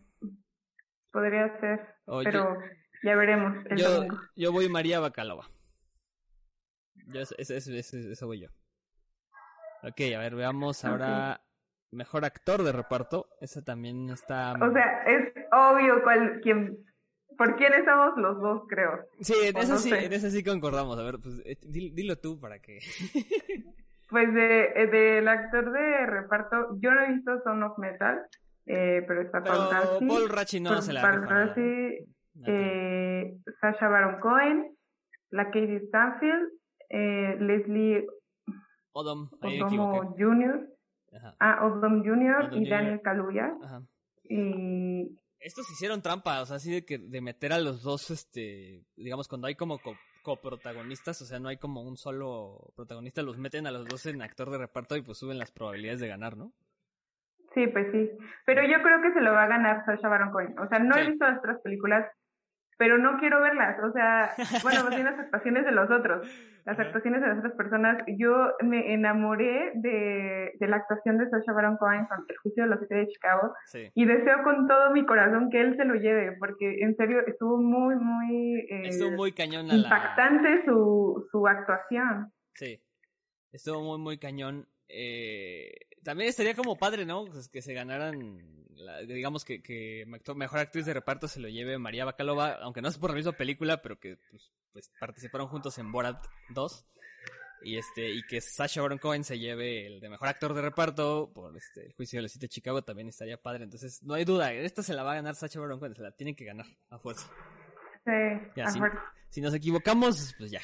Podría 1.11 1.59
ser, 1.59 1.79
O 2.05 2.21
yo- 2.21 2.29
pero 2.29 2.57
ya 3.03 3.15
veremos. 3.15 3.65
el 3.69 3.77
Yo, 3.77 3.91
domingo. 3.91 4.17
yo 4.35 4.51
voy 4.51 4.69
María 4.69 4.99
Bacalova. 4.99 5.47
Yo, 7.07 7.21
eso, 7.21 7.35
eso, 7.37 7.53
eso, 7.53 7.71
eso- 7.73 7.97
eso 7.97 8.27
voy 8.27 8.39
yo. 8.41 8.47
Ok, 9.83 9.99
a 10.15 10.19
ver, 10.19 10.35
veamos 10.35 10.83
ahora. 10.85 11.41
Mejor 11.91 12.25
actor 12.25 12.63
de 12.63 12.71
reparto. 12.71 13.27
Esa 13.39 13.61
también 13.61 14.09
está. 14.09 14.53
O 14.53 14.71
sea, 14.71 15.03
es 15.03 15.31
obvio 15.51 16.01
cuál, 16.01 16.39
quién, 16.41 16.77
por 17.37 17.55
quién 17.55 17.73
estamos 17.73 18.13
los 18.17 18.39
dos, 18.41 18.63
creo. 18.67 19.05
sí, 19.19 19.33
en 19.43 19.55
o 19.55 19.59
esa 19.59 19.73
no 19.73 19.79
sí, 19.79 19.89
sé. 19.89 20.05
en 20.05 20.13
esa 20.13 20.29
sí 20.31 20.43
concordamos. 20.43 20.97
A 20.97 21.03
ver, 21.03 21.19
pues 21.21 21.35
eh, 21.45 21.57
dil- 21.61 21.93
dilo 21.93 22.17
tú 22.17 22.39
para 22.39 22.59
que. 22.59 22.79
Pues 24.09 24.31
de, 24.31 24.65
eh, 24.75 24.87
del 24.87 25.27
actor 25.27 25.71
de 25.71 26.05
reparto, 26.05 26.77
yo 26.79 26.91
no 26.91 27.01
he 27.03 27.13
visto 27.13 27.41
Son 27.43 27.63
of 27.63 27.79
Metal, 27.79 28.21
eh, 28.67 29.03
pero 29.07 29.21
está 29.21 29.41
Pero 29.41 29.97
Paul 30.07 30.29
Rachi 30.29 30.59
no 30.59 30.79
se 30.83 30.93
la 30.93 31.01
Paul 31.01 31.21
eh, 32.45 33.37
Sasha 33.61 33.87
Baron 33.87 34.19
Cohen, 34.19 34.75
la 35.29 35.45
Katie 35.45 35.79
Stanfield, 35.87 36.49
eh, 36.89 37.35
Leslie 37.39 38.05
Odom. 38.93 39.29
Odomo 39.41 40.15
Jr., 40.17 40.67
Ajá, 41.15 41.35
ah, 41.39 41.65
Odom 41.67 42.03
Jr. 42.03 42.45
Odom 42.45 42.53
y 42.59 42.65
Jr. 42.65 42.69
Daniel 42.69 43.01
Kaluuya. 43.03 43.53
ajá. 43.63 43.81
Y 44.23 45.15
Estos 45.39 45.69
hicieron 45.71 46.01
trampa, 46.01 46.41
o 46.41 46.45
sea, 46.45 46.55
así 46.55 46.71
de 46.71 46.85
que 46.85 46.97
de 46.97 47.21
meter 47.21 47.51
a 47.53 47.59
los 47.59 47.83
dos, 47.83 48.09
este, 48.11 48.83
digamos, 48.95 49.27
cuando 49.27 49.47
hay 49.47 49.55
como 49.55 49.77
co- 49.79 49.97
coprotagonistas, 50.23 51.21
o 51.21 51.25
sea, 51.25 51.39
no 51.39 51.49
hay 51.49 51.57
como 51.57 51.81
un 51.83 51.97
solo 51.97 52.71
protagonista, 52.75 53.21
los 53.21 53.37
meten 53.37 53.67
a 53.67 53.71
los 53.71 53.85
dos 53.85 54.05
en 54.05 54.21
actor 54.21 54.49
de 54.49 54.57
reparto 54.57 54.95
y 54.95 55.01
pues 55.01 55.17
suben 55.19 55.37
las 55.37 55.51
probabilidades 55.51 55.99
de 55.99 56.07
ganar, 56.07 56.37
¿no? 56.37 56.51
Sí, 57.53 57.67
pues 57.67 57.91
sí. 57.91 58.09
Pero 58.47 58.63
yo 58.63 58.81
creo 58.81 59.01
que 59.01 59.13
se 59.13 59.21
lo 59.21 59.33
va 59.33 59.43
a 59.43 59.47
ganar 59.47 59.85
Sacha 59.85 60.07
Baron 60.07 60.31
Cohen. 60.31 60.57
O 60.57 60.67
sea, 60.69 60.79
no 60.79 60.95
he 60.97 61.09
visto 61.09 61.25
las 61.27 61.37
otras 61.39 61.61
películas, 61.61 62.09
pero 62.77 62.97
no 62.97 63.17
quiero 63.19 63.41
verlas. 63.41 63.77
O 63.83 63.91
sea, 63.91 64.31
bueno, 64.63 64.83
más 64.83 64.89
bien 64.95 65.05
las 65.05 65.19
actuaciones 65.19 65.65
de 65.65 65.71
los 65.71 65.89
otros. 65.91 66.27
Las 66.65 66.79
actuaciones 66.79 67.21
de 67.21 67.27
las 67.27 67.37
otras 67.39 67.53
personas. 67.53 68.03
Yo 68.17 68.53
me 68.61 68.93
enamoré 68.93 69.71
de, 69.75 70.53
de 70.59 70.67
la 70.67 70.77
actuación 70.77 71.17
de 71.17 71.29
Sacha 71.29 71.51
Baron 71.51 71.77
Cohen 71.77 72.05
con 72.05 72.25
El 72.27 72.37
juicio 72.37 72.63
de 72.63 72.69
los 72.69 72.79
siete 72.79 72.95
de 72.95 73.07
Chicago 73.07 73.53
Sí. 73.65 73.91
y 73.93 74.05
deseo 74.05 74.43
con 74.43 74.67
todo 74.67 74.91
mi 74.91 75.05
corazón 75.05 75.49
que 75.49 75.59
él 75.61 75.75
se 75.75 75.85
lo 75.85 75.95
lleve, 75.95 76.37
porque 76.39 76.79
en 76.81 76.95
serio 76.95 77.19
estuvo 77.27 77.57
muy, 77.61 77.95
muy, 77.95 78.59
eh, 78.69 78.87
Estuvo 78.87 79.11
muy 79.11 79.31
cañón 79.33 79.67
la... 79.67 79.75
impactante 79.75 80.63
su, 80.65 81.27
su 81.31 81.47
actuación. 81.47 82.31
Sí. 82.55 82.81
Estuvo 83.51 83.81
muy, 83.81 83.99
muy 83.99 84.17
cañón. 84.17 84.67
Eh, 84.95 85.73
también 86.03 86.29
estaría 86.29 86.53
como 86.53 86.77
padre, 86.77 87.05
¿no? 87.05 87.25
Pues 87.25 87.47
que 87.49 87.61
se 87.61 87.73
ganaran, 87.73 88.39
la- 88.75 89.01
digamos 89.01 89.43
que, 89.45 89.61
que 89.63 90.05
mejor 90.35 90.59
actriz 90.59 90.85
de 90.85 90.93
reparto 90.93 91.27
se 91.27 91.39
lo 91.39 91.47
lleve 91.49 91.77
María 91.79 92.05
Bacalova, 92.05 92.53
aunque 92.61 92.81
no 92.81 92.89
es 92.89 92.97
por 92.97 93.09
la 93.09 93.15
misma 93.15 93.31
película, 93.31 93.81
pero 93.81 93.99
que 93.99 94.17
pues, 94.29 94.51
pues, 94.71 94.91
participaron 94.99 95.47
juntos 95.47 95.77
en 95.77 95.91
Borat 95.91 96.23
2. 96.49 96.85
Y 97.65 97.77
este, 97.77 98.09
y 98.11 98.21
que 98.23 98.41
Sacha 98.41 98.81
Baron 98.81 98.97
Cohen 98.97 99.23
se 99.23 99.39
lleve 99.39 99.87
el 99.87 100.01
de 100.01 100.09
mejor 100.09 100.27
actor 100.27 100.53
de 100.53 100.61
reparto 100.61 101.31
por 101.33 101.55
este 101.55 101.85
el 101.85 101.93
juicio 101.93 102.17
de 102.17 102.23
los 102.23 102.37
de 102.37 102.49
Chicago 102.49 102.81
también 102.83 103.07
estaría 103.07 103.41
padre. 103.41 103.63
Entonces, 103.63 104.03
no 104.03 104.15
hay 104.15 104.25
duda, 104.25 104.51
esta 104.51 104.83
se 104.83 104.93
la 104.93 105.01
va 105.03 105.13
a 105.13 105.15
ganar 105.15 105.35
Sacha 105.35 105.61
Baron 105.61 105.79
Cohen, 105.79 105.95
se 105.95 106.01
la 106.01 106.11
tiene 106.11 106.35
que 106.35 106.43
ganar 106.43 106.65
a 106.89 106.99
fuerza. 106.99 107.25
Sí, 108.03 108.11
Ya, 108.57 108.65
a 108.65 108.71
fuerza. 108.73 109.01
Si 109.29 109.39
nos 109.39 109.53
equivocamos, 109.53 110.35
pues 110.37 110.51
ya. 110.51 110.59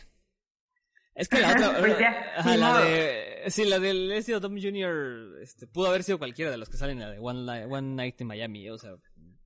Es 1.16 1.30
que 1.30 1.40
la 1.40 1.52
otra. 1.54 1.74
Pues 1.80 1.98
ya, 2.00 2.34
ajá, 2.36 2.58
la 2.58 2.68
modo. 2.74 2.84
de. 2.84 3.29
Sí, 3.48 3.66
la 3.66 3.80
del 3.80 4.08
Leslie 4.08 4.36
Odom 4.36 4.58
Jr. 4.60 5.42
Este, 5.42 5.68
pudo 5.68 5.88
haber 5.88 6.04
sido 6.04 6.18
cualquiera 6.18 6.52
de 6.52 6.58
los 6.58 6.70
que 6.70 6.78
salen 6.78 6.98
en 6.98 7.04
la 7.04 7.12
de 7.12 7.20
One, 7.20 7.66
One 7.66 7.96
Night 7.96 8.20
in 8.22 8.28
Miami. 8.28 8.68
¿eh? 8.68 8.72
O 8.72 8.78
sea, 8.78 8.92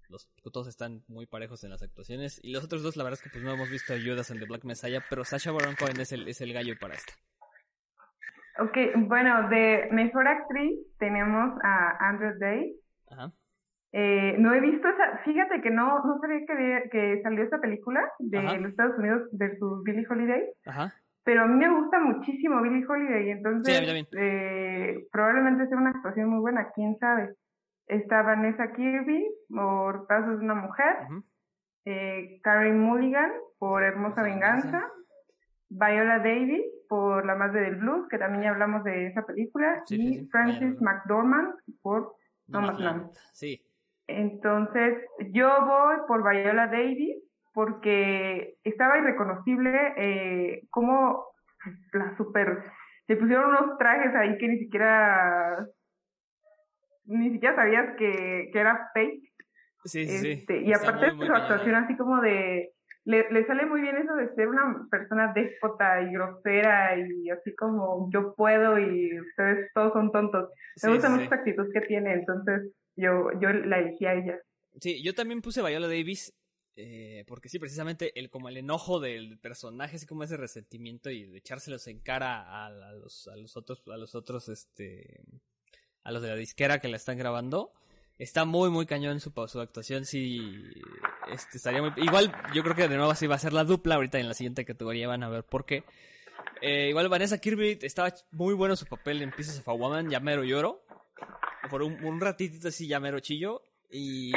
los, 0.10 0.30
todos 0.52 0.68
están 0.68 1.04
muy 1.08 1.26
parejos 1.26 1.64
en 1.64 1.70
las 1.70 1.84
actuaciones. 1.84 2.40
Y 2.44 2.52
los 2.52 2.64
otros 2.64 2.84
dos, 2.84 2.98
la 2.98 3.04
verdad 3.04 3.20
es 3.20 3.24
que 3.24 3.30
pues 3.30 3.44
no 3.44 3.54
hemos 3.54 3.70
visto 3.70 3.94
ayudas 3.94 4.32
en 4.32 4.40
The 4.40 4.46
Black 4.46 4.64
Messiah. 4.64 5.02
Pero 5.10 5.24
Sasha 5.24 5.52
Baron 5.52 5.76
Cohen 5.76 6.00
es 6.00 6.12
el, 6.12 6.28
es 6.28 6.42
el 6.42 6.54
gallo 6.54 6.74
para 6.80 6.96
esta. 6.96 7.14
Ok, 8.60 8.78
bueno, 9.08 9.50
de 9.50 9.90
mejor 9.92 10.28
actriz 10.28 10.80
tenemos 11.00 11.60
a 11.64 12.10
Andrew 12.10 12.38
Day. 12.40 12.76
Ajá. 13.10 13.34
Eh, 13.96 14.36
no 14.40 14.54
he 14.56 14.60
visto 14.60 14.88
esa, 14.88 15.20
fíjate 15.24 15.62
que 15.62 15.70
no, 15.70 16.04
no 16.04 16.20
sabía 16.20 16.40
que, 16.48 16.90
que 16.90 17.22
salió 17.22 17.44
esta 17.44 17.62
película 17.62 18.02
de 18.18 18.40
Ajá. 18.40 18.58
los 18.58 18.72
Estados 18.72 18.98
Unidos 18.98 19.22
versus 19.34 19.84
Billie 19.84 20.06
Holiday, 20.10 20.42
Ajá. 20.66 20.96
Pero 21.24 21.44
a 21.44 21.46
mí 21.48 21.56
me 21.56 21.70
gusta 21.80 22.00
muchísimo 22.00 22.62
Billie 22.62 22.86
Holiday, 22.88 23.30
entonces 23.32 23.75
Sí, 23.75 23.82
mí 23.82 23.88
también. 23.88 24.08
eh, 24.18 25.08
probablemente 25.12 25.68
sea 25.68 25.77
una 25.77 25.92
actuación 25.92 26.30
muy 26.30 26.39
buena, 26.39 26.70
quién 26.75 26.98
sabe. 27.00 27.36
Está 27.88 28.22
Vanessa 28.24 28.72
Kirby 28.74 29.27
por 29.50 30.08
Pasos 30.08 30.39
de 30.39 30.46
una 30.46 30.56
Mujer, 30.56 30.96
ujú. 31.10 31.24
eh, 31.86 32.39
Karen 32.44 32.80
Mulligan 32.80 33.32
por 33.60 33.84
Hermosa 33.84 34.22
Venganza, 34.24 34.65
Venganza. 34.72 34.92
Viola 35.70 36.18
Davis 36.20 36.63
por 36.88 37.25
La 37.25 37.36
Madre 37.36 37.62
del 37.62 37.77
Blues, 37.77 38.08
que 38.10 38.18
también 38.20 38.44
ya 38.44 38.50
hablamos 38.51 38.84
de 38.84 39.08
esa 39.08 39.25
película, 39.25 39.82
Sí, 39.86 39.96
y 39.96 40.13
sí, 40.20 40.27
Francis 40.30 40.80
McDormand 40.82 41.56
por. 41.82 42.15
Nomadland. 42.48 43.10
Sí. 43.32 43.62
Entonces, 44.08 44.98
yo 45.32 45.50
voy 45.65 45.96
por 46.08 46.30
Viola 46.30 46.68
Davis 46.68 47.23
porque 47.53 48.55
estaba 48.63 48.98
irreconocible 48.98 49.93
eh, 49.98 50.62
como 50.69 51.25
la 51.93 52.15
super... 52.17 52.63
Se 53.07 53.17
pusieron 53.17 53.50
unos 53.50 53.77
trajes 53.77 54.15
ahí 54.15 54.38
que 54.38 54.48
ni 54.48 54.60
siquiera... 54.60 55.65
Ni 57.05 57.31
siquiera 57.31 57.55
sabías 57.55 57.95
que, 57.98 58.50
que 58.51 58.60
era 58.60 58.89
fake. 58.93 59.24
Sí, 59.83 60.05
sí, 60.05 60.17
sí. 60.17 60.31
Este, 60.31 60.62
y 60.62 60.72
Está 60.72 60.89
aparte 60.89 61.13
muy 61.13 61.27
su 61.27 61.33
actuación 61.33 61.75
así 61.75 61.95
como 61.98 62.22
de... 62.22 62.72
Le, 63.05 63.29
le 63.31 63.45
sale 63.45 63.65
muy 63.65 63.81
bien 63.81 63.98
eso 63.98 64.15
de 64.15 64.33
ser 64.33 64.48
una 64.48 64.88
persona 64.89 65.33
déspota 65.36 66.01
y 66.01 66.13
grosera 66.13 66.98
y 66.98 67.29
así 67.29 67.53
como 67.55 68.10
yo 68.13 68.33
puedo 68.33 68.79
y 68.79 69.19
ustedes 69.19 69.69
todos 69.74 69.91
son 69.91 70.10
tontos. 70.13 70.50
Me 70.81 70.93
gusta 70.93 71.10
mucho 71.10 71.24
esa 71.24 71.36
actitud 71.36 71.67
que 71.74 71.81
tiene, 71.81 72.13
entonces 72.13 72.74
yo, 72.95 73.29
yo 73.41 73.50
la 73.50 73.79
elegí 73.79 74.05
a 74.05 74.13
ella. 74.13 74.39
Sí, 74.79 75.03
yo 75.03 75.13
también 75.13 75.41
puse 75.41 75.62
Viola 75.62 75.88
Davis. 75.88 76.33
Eh, 76.75 77.24
porque 77.27 77.50
sí, 77.50 77.60
precisamente 77.60 78.18
el 78.20 78.30
como 78.30 78.50
el 78.50 78.58
enojo 78.58 79.00
del 79.00 79.38
personaje, 79.38 79.98
así 79.98 80.08
como 80.08 80.24
ese 80.24 80.38
resentimiento 80.38 81.12
y 81.12 81.25
de 81.25 81.38
echárselos 81.38 81.86
en 81.88 82.00
cara 82.00 82.65
a, 82.65 82.72
los, 82.94 83.27
a 83.27 83.36
los 83.36 83.56
otros, 83.56 83.84
a 83.88 83.98
los 83.98 84.15
otros, 84.15 84.50
este, 84.50 85.22
a 86.03 86.12
los 86.12 86.22
de 86.24 86.30
la 86.30 86.36
disquera 86.36 86.80
que 86.80 86.88
la 86.88 86.98
están 86.98 87.18
grabando, 87.18 87.74
está 88.18 88.46
muy, 88.46 88.72
muy 88.72 88.88
cañón 88.88 89.20
su, 89.20 89.32
su 89.48 89.60
actuación, 89.60 90.06
sí, 90.06 90.39
este, 91.32 91.58
estaría 91.58 91.82
muy, 91.82 91.92
igual 91.98 92.34
yo 92.56 92.63
creo 92.63 92.75
que 92.75 92.88
de 92.88 92.98
nuevo 92.98 93.12
así 93.12 93.27
va 93.27 93.36
a 93.36 93.39
ser 93.39 93.53
la 93.53 93.65
dupla, 93.65 93.96
ahorita 93.96 94.20
en 94.20 94.27
la 94.27 94.34
siguiente 94.34 94.65
categoría 94.65 95.08
van 95.08 95.24
a 95.24 95.30
ver 95.30 95.44
por 95.44 95.65
qué. 95.65 95.84
Eh, 96.62 96.89
igual 96.89 97.10
Vanessa 97.10 97.38
Kirby 97.38 97.77
estaba 97.82 98.13
muy 98.32 98.53
bueno 98.53 98.75
su 98.75 98.86
papel 98.86 99.22
en 99.22 99.32
Pieces 99.32 99.60
of 99.60 99.68
a 99.68 99.74
Woman, 99.74 100.10
ya 100.10 100.20
lloro, 100.20 100.84
por 101.70 101.84
un, 101.84 102.03
un 102.03 102.20
ratitito 102.20 102.70
así 102.70 102.88
ya 102.88 103.00
chillo, 103.22 103.62
y, 103.94 104.32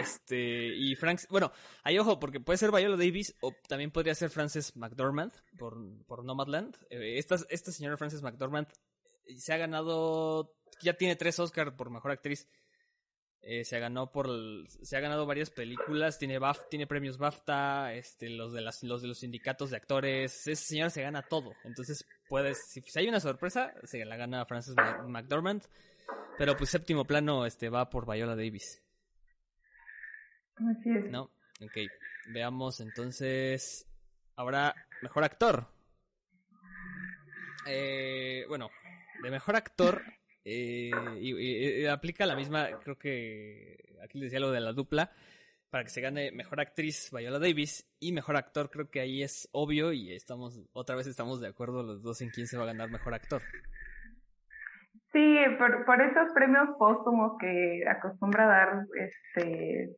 este 0.00 0.68
y 0.76 0.94
Frank 0.94 1.20
bueno 1.28 1.52
ahí 1.82 1.98
ojo 1.98 2.20
porque 2.20 2.38
puede 2.38 2.58
ser 2.58 2.70
Viola 2.70 2.96
Davis 2.96 3.34
o 3.40 3.52
también 3.68 3.90
podría 3.90 4.14
ser 4.14 4.30
Frances 4.30 4.76
McDormand 4.76 5.32
por, 5.58 5.76
por 6.06 6.24
Nomadland 6.24 6.76
Eh, 6.90 7.18
esta, 7.18 7.36
esta 7.48 7.72
señora 7.72 7.96
Frances 7.96 8.22
McDormand 8.22 8.68
se 9.36 9.52
ha 9.52 9.56
ganado 9.56 10.54
ya 10.80 10.94
tiene 10.94 11.16
tres 11.16 11.40
Oscars 11.40 11.72
por 11.72 11.90
mejor 11.90 12.12
actriz 12.12 12.48
Eh, 13.46 13.64
se 13.64 13.78
ganó 13.78 14.10
por 14.10 14.28
se 14.68 14.96
ha 14.96 15.00
ganado 15.00 15.26
varias 15.26 15.50
películas, 15.50 16.18
tiene 16.18 16.38
BAF, 16.38 16.66
tiene 16.70 16.86
premios 16.86 17.18
BAFTA, 17.18 17.92
este 17.92 18.30
los 18.30 18.54
de 18.54 18.62
las 18.62 18.82
los 18.82 19.02
de 19.02 19.08
los 19.08 19.18
sindicatos 19.18 19.70
de 19.70 19.76
actores, 19.76 20.46
ese 20.46 20.56
señor 20.56 20.90
se 20.90 21.02
gana 21.02 21.20
todo. 21.20 21.52
Entonces, 21.64 22.06
puedes 22.28 22.56
si, 22.68 22.80
hay 22.98 23.06
una 23.06 23.20
sorpresa, 23.20 23.74
se 23.82 24.02
la 24.06 24.16
gana 24.16 24.46
Frances 24.46 24.74
McDormand, 25.06 25.62
pero 26.38 26.56
pues 26.56 26.70
séptimo 26.70 27.04
plano 27.04 27.44
este 27.44 27.68
va 27.68 27.90
por 27.90 28.10
Viola 28.10 28.34
Davis. 28.34 28.83
Así 30.56 30.90
es. 30.90 31.10
¿No? 31.10 31.30
Ok. 31.60 31.78
Veamos 32.32 32.80
entonces 32.80 33.86
ahora 34.36 34.74
mejor 35.02 35.24
actor. 35.24 35.66
Eh, 37.66 38.44
bueno, 38.48 38.70
de 39.22 39.30
mejor 39.30 39.56
actor 39.56 40.02
eh, 40.44 40.90
y, 41.18 41.86
aplica 41.86 42.26
la 42.26 42.36
misma, 42.36 42.68
creo 42.82 42.98
que 42.98 43.96
aquí 44.02 44.18
les 44.18 44.26
decía 44.26 44.40
lo 44.40 44.52
de 44.52 44.60
la 44.60 44.72
dupla, 44.72 45.12
para 45.70 45.84
que 45.84 45.90
se 45.90 46.02
gane 46.02 46.30
mejor 46.32 46.60
actriz 46.60 47.10
Viola 47.10 47.38
Davis 47.38 47.90
y 47.98 48.12
mejor 48.12 48.36
actor, 48.36 48.70
creo 48.70 48.90
que 48.90 49.00
ahí 49.00 49.22
es 49.22 49.48
obvio 49.52 49.92
y 49.92 50.12
estamos, 50.12 50.60
otra 50.72 50.96
vez 50.96 51.06
estamos 51.06 51.40
de 51.40 51.48
acuerdo 51.48 51.82
los 51.82 52.02
dos 52.02 52.20
en 52.20 52.30
quién 52.30 52.46
se 52.46 52.58
va 52.58 52.64
a 52.64 52.66
ganar 52.66 52.90
mejor 52.90 53.14
actor. 53.14 53.42
Sí, 55.12 55.36
por, 55.58 55.84
por 55.86 56.02
esos 56.02 56.32
premios 56.34 56.68
póstumos 56.78 57.38
que 57.40 57.84
acostumbra 57.88 58.46
dar 58.46 58.86
este 58.94 59.96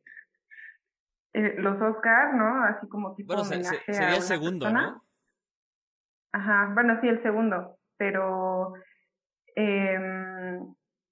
eh, 1.37 1.53
los 1.59 1.79
Oscars, 1.79 2.33
¿no? 2.33 2.63
Así 2.63 2.87
como 2.89 3.13
tipo 3.13 3.35
bueno, 3.35 3.43
sería 3.43 4.15
el 4.15 4.21
segundo, 4.23 4.71
¿no? 4.71 5.03
Ajá, 6.31 6.71
bueno, 6.73 6.99
sí, 6.99 7.07
el 7.07 7.21
segundo, 7.21 7.77
pero 7.95 8.73
eh, 9.55 10.59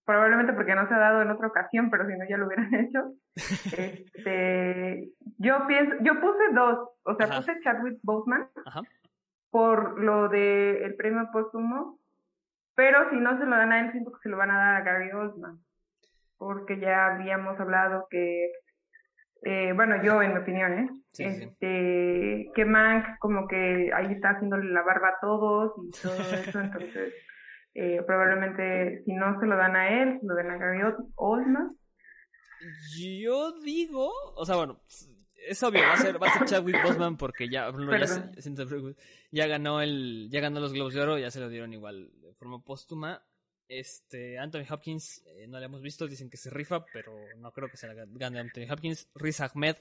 probablemente 0.04 0.54
porque 0.54 0.74
no 0.74 0.88
se 0.88 0.96
ha 0.96 0.98
dado 0.98 1.22
en 1.22 1.30
otra 1.30 1.48
ocasión, 1.48 1.92
pero 1.92 2.08
si 2.08 2.18
no 2.18 2.26
ya 2.28 2.38
lo 2.38 2.48
hubieran 2.48 2.74
hecho. 2.74 3.14
este, 3.36 5.12
yo 5.38 5.68
pienso, 5.68 5.96
yo 6.02 6.20
puse 6.20 6.54
dos, 6.54 6.90
o 7.04 7.16
sea, 7.16 7.28
puse 7.38 7.60
Chadwick 7.62 8.00
Boseman 8.02 8.50
por 9.52 10.02
lo 10.02 10.28
de 10.28 10.86
el 10.86 10.96
premio 10.96 11.30
póstumo, 11.32 12.00
pero 12.76 13.12
si 13.12 13.18
no 13.18 13.38
se 13.38 13.46
lo 13.46 13.56
dan 13.56 13.72
a 13.72 13.80
él, 13.80 13.92
siento 13.92 14.12
que 14.12 14.24
se 14.24 14.30
lo 14.30 14.38
van 14.38 14.50
a 14.50 14.58
dar 14.58 14.76
a 14.76 14.82
Gary 14.82 15.12
Oldman, 15.12 15.60
porque 16.38 16.80
ya 16.80 17.14
habíamos 17.14 17.60
hablado 17.60 18.08
que 18.10 18.52
eh, 19.44 19.74
bueno, 19.74 20.02
yo 20.04 20.22
en 20.22 20.34
mi 20.34 20.40
opinión, 20.40 20.74
¿eh? 20.80 20.90
este, 21.18 22.52
que 22.54 22.66
Mank 22.66 23.20
como 23.20 23.48
que 23.48 23.92
ahí 23.94 24.12
está 24.12 24.32
haciéndole 24.32 24.72
la 24.72 24.82
barba 24.82 25.10
a 25.10 25.20
todos 25.22 25.74
y 25.84 26.02
todo 26.02 26.16
eso, 26.16 26.60
entonces 26.60 27.14
eh, 27.76 28.02
probablemente 28.06 29.04
si 29.04 29.14
no 29.14 29.40
se 29.40 29.46
lo 29.46 29.56
dan 29.56 29.76
a 29.76 30.02
él, 30.02 30.18
se 30.20 30.28
lo 30.28 30.36
den 30.36 30.52
a 30.52 30.58
Gary 30.58 30.80
Oldman. 31.16 31.78
Yo 32.98 33.60
digo, 33.60 34.12
o 34.36 34.46
sea, 34.46 34.56
bueno, 34.56 34.82
es 35.48 35.62
obvio, 35.62 35.82
va 35.82 35.94
a 35.94 35.98
ser, 35.98 36.22
va 36.22 36.28
a 36.28 36.34
ser 36.34 36.48
Chadwick 36.48 36.82
Boseman 36.84 37.18
porque 37.18 37.48
ya, 37.50 37.72
ya, 39.32 39.48
ganó 39.48 39.82
el, 39.82 40.30
ya 40.32 40.40
ganó 40.40 40.60
los 40.60 40.74
Globos 40.74 40.94
de 40.94 41.02
Oro, 41.02 41.18
ya 41.20 41.30
se 41.30 41.40
lo 41.40 41.50
dieron 41.50 41.74
igual 41.74 42.10
de 42.22 42.34
forma 42.34 42.64
póstuma. 42.64 43.24
Este, 43.68 44.38
Anthony 44.38 44.66
Hopkins, 44.70 45.24
eh, 45.26 45.48
no 45.48 45.60
lo 45.60 45.66
hemos 45.66 45.82
visto, 45.82 46.08
dicen 46.08 46.30
que 46.30 46.38
se 46.38 46.50
rifa, 46.50 46.86
pero 46.94 47.16
no 47.38 47.52
creo 47.52 47.70
que 47.70 47.78
se 47.78 47.88
la 47.88 48.06
gane 48.08 48.40
Anthony 48.40 48.72
Hopkins. 48.72 49.08
Riz 49.16 49.42
Ahmed 49.42 49.78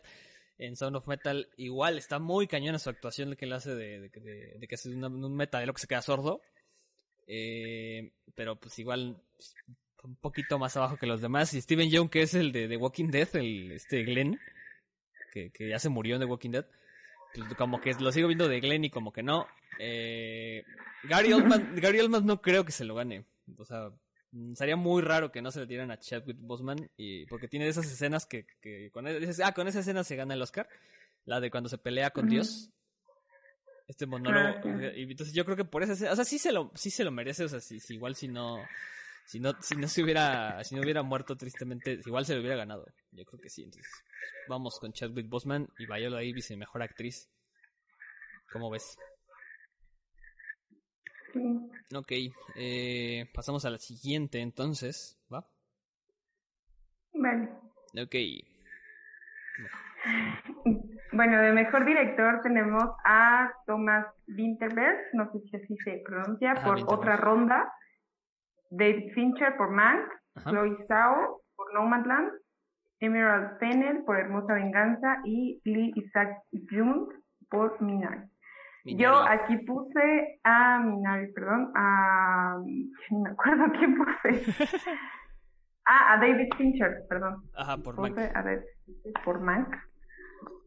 en 0.59 0.77
Sound 0.77 0.97
of 0.97 1.09
Metal, 1.09 1.49
igual 1.57 1.99
está 1.99 2.19
muy 2.19 2.47
cañona 2.47 2.79
su 2.79 2.89
actuación 2.89 3.35
que 3.37 3.45
él 3.45 3.53
hace 3.53 3.75
de, 3.75 4.01
de, 4.01 4.57
de, 4.59 4.67
que 4.69 4.75
es 4.75 4.87
un, 4.87 5.05
un 5.05 5.39
lo 5.39 5.75
que 5.75 5.81
se 5.81 5.87
queda 5.87 6.03
sordo. 6.03 6.41
Eh, 7.27 8.13
pero 8.35 8.57
pues 8.57 8.79
igual 8.79 9.23
pues, 9.37 9.55
un 10.03 10.17
poquito 10.17 10.59
más 10.59 10.77
abajo 10.77 10.97
que 10.97 11.07
los 11.07 11.21
demás. 11.21 11.53
Y 11.55 11.61
Steven 11.61 11.91
Young, 11.91 12.11
que 12.11 12.23
es 12.23 12.35
el 12.35 12.53
de 12.53 12.69
The 12.69 12.77
Walking 12.77 13.09
Dead, 13.09 13.37
el 13.37 13.73
este 13.73 14.05
Glenn, 14.05 14.39
que, 15.33 15.51
que 15.51 15.69
ya 15.69 15.79
se 15.79 15.89
murió 15.89 16.17
en 16.17 16.21
The 16.21 16.27
Walking 16.27 16.51
Dead. 16.51 16.67
Como 17.59 17.81
que 17.81 17.95
lo 17.95 18.13
sigo 18.13 18.29
viendo 18.29 18.47
de 18.47 18.61
Glenn 18.61 18.85
y 18.85 18.91
como 18.91 19.13
que 19.13 19.23
no. 19.23 19.49
Eh, 19.79 20.63
Gary 21.05 21.33
Oldman, 21.33 21.75
Gary 21.77 21.99
Oldman 21.99 22.25
no 22.25 22.41
creo 22.41 22.65
que 22.65 22.73
se 22.73 22.85
lo 22.85 22.95
gane. 22.95 23.25
O 23.57 23.65
sea, 23.65 23.91
mm, 24.33 24.55
sería 24.55 24.77
muy 24.77 25.03
raro 25.03 25.31
que 25.33 25.43
no 25.43 25.51
se 25.51 25.61
le 25.61 25.67
tiren 25.67 25.91
a 25.91 25.99
Chadwick 25.99 26.39
Boseman 26.41 26.91
y 26.97 27.27
porque 27.27 27.49
tiene 27.49 27.69
esas 27.69 27.87
escenas 27.87 28.27
que, 28.27 28.47
que 28.61 28.91
con 28.91 29.05
dices, 29.05 29.41
ah, 29.45 29.53
con 29.53 29.69
esa 29.69 29.81
escena 29.81 30.05
se 30.05 30.17
gana 30.17 30.35
el 30.35 30.43
Oscar, 30.43 30.69
la 31.25 31.41
de 31.41 31.51
cuando 31.51 31.69
se 31.69 31.79
pelea 31.79 32.11
con 32.11 32.29
Dios. 32.29 32.71
Este 33.87 34.07
monólogo, 34.07 34.81
y 34.97 35.03
entonces 35.03 35.35
yo 35.35 35.45
creo 35.45 35.59
que 35.59 35.67
por 35.67 35.83
esa 35.83 35.93
escena, 35.93 36.13
o 36.13 36.17
sea, 36.17 36.25
sí 36.25 36.39
se 36.39 36.53
lo 36.53 36.73
sí 36.75 36.91
se 36.91 37.05
lo 37.05 37.11
merece, 37.11 37.45
o 37.45 37.49
sea, 37.51 37.61
si, 37.61 37.79
igual 37.91 38.15
si 38.17 38.29
no 38.29 38.57
si 39.27 39.39
no 39.41 39.53
si 39.61 39.77
no 39.77 39.89
se 39.89 40.03
hubiera 40.03 40.65
si 40.65 40.75
no 40.75 40.81
hubiera 40.81 41.03
muerto 41.03 41.37
tristemente, 41.37 42.01
igual 42.07 42.25
se 42.25 42.35
lo 42.35 42.41
hubiera 42.41 42.57
ganado. 42.57 42.87
Yo 43.13 43.27
creo 43.27 43.41
que 43.43 43.51
sí, 43.51 43.63
entonces 43.63 43.93
vamos 44.49 44.79
con 44.81 44.95
Chadwick 44.95 45.29
Boseman 45.29 45.69
y 45.79 45.85
Viola 45.85 46.17
Davis 46.17 46.51
mejor 46.57 46.83
actriz. 46.83 47.29
¿Cómo 48.51 48.71
ves? 48.71 48.97
Ok, 51.95 52.13
eh, 52.57 53.31
pasamos 53.35 53.65
a 53.65 53.71
la 53.71 53.79
siguiente 53.79 54.41
entonces, 54.41 55.19
¿va? 55.33 55.45
Vale. 57.13 57.49
Ok. 58.01 58.15
Bueno, 61.13 61.41
de 61.41 61.53
mejor 61.53 61.87
director 61.87 62.41
tenemos 62.43 62.85
a 63.05 63.53
Thomas 63.67 64.07
Winterberg, 64.27 64.99
no 65.13 65.31
sé 65.31 65.39
si 65.49 65.57
así 65.57 65.77
se 65.85 66.03
pronuncia, 66.05 66.55
por 66.65 66.81
otra 66.87 67.17
ronda. 67.17 67.73
David 68.71 69.13
Fincher 69.15 69.57
por 69.57 69.71
Mank, 69.71 70.11
Chloe 70.43 70.77
Zhao 70.89 71.43
por 71.55 71.73
Nomadland, 71.73 72.33
Emerald 72.99 73.59
Fennel 73.59 74.03
por 74.05 74.19
Hermosa 74.19 74.55
Venganza 74.55 75.19
y 75.25 75.61
Lee 75.65 75.93
Isaac 75.95 76.43
Jung 76.69 77.09
por 77.49 77.81
Minari. 77.81 78.23
Yo 78.85 79.17
aquí 79.27 79.57
puse 79.59 80.41
a 80.45 80.79
Minari, 80.79 81.33
perdón, 81.33 81.73
a... 81.75 82.59
No 83.11 83.19
me 83.21 83.31
acuerdo 83.31 83.65
quién 83.79 83.97
puse. 83.97 84.53
ah, 85.87 86.13
a 86.15 86.19
David 86.19 86.49
Fincher, 86.57 87.05
perdón. 87.09 87.43
Ajá, 87.57 87.77
por 87.79 87.97
puse 87.97 88.31
A 88.35 88.43
David, 88.43 88.63
por 89.25 89.41
Mank. 89.41 89.75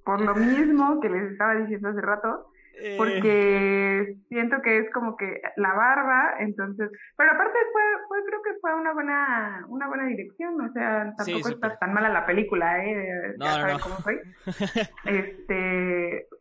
Por 0.03 0.21
lo 0.21 0.35
mismo 0.35 0.99
que 1.01 1.09
les 1.09 1.31
estaba 1.31 1.55
diciendo 1.55 1.89
hace 1.89 2.01
rato 2.01 2.51
eh. 2.79 2.95
porque 2.97 4.15
siento 4.29 4.57
que 4.63 4.79
es 4.79 4.93
como 4.93 5.17
que 5.17 5.41
la 5.55 5.73
barba, 5.73 6.35
entonces, 6.39 6.91
pero 7.15 7.31
aparte 7.31 7.57
fue, 7.71 7.81
fue 8.07 8.17
creo 8.25 8.41
que 8.43 8.59
fue 8.61 8.75
una 8.75 8.93
buena, 8.93 9.65
una 9.67 9.87
buena 9.87 10.05
dirección, 10.05 10.61
o 10.61 10.71
sea, 10.73 11.11
tampoco 11.17 11.49
está 11.49 11.77
tan 11.79 11.93
mala 11.93 12.09
la 12.09 12.25
película, 12.25 12.85
eh, 12.85 13.33
no, 13.37 13.45
ya 13.45 13.51
saben 13.53 13.79
cómo 13.79 13.95
soy, 13.97 14.19
este, 15.05 15.86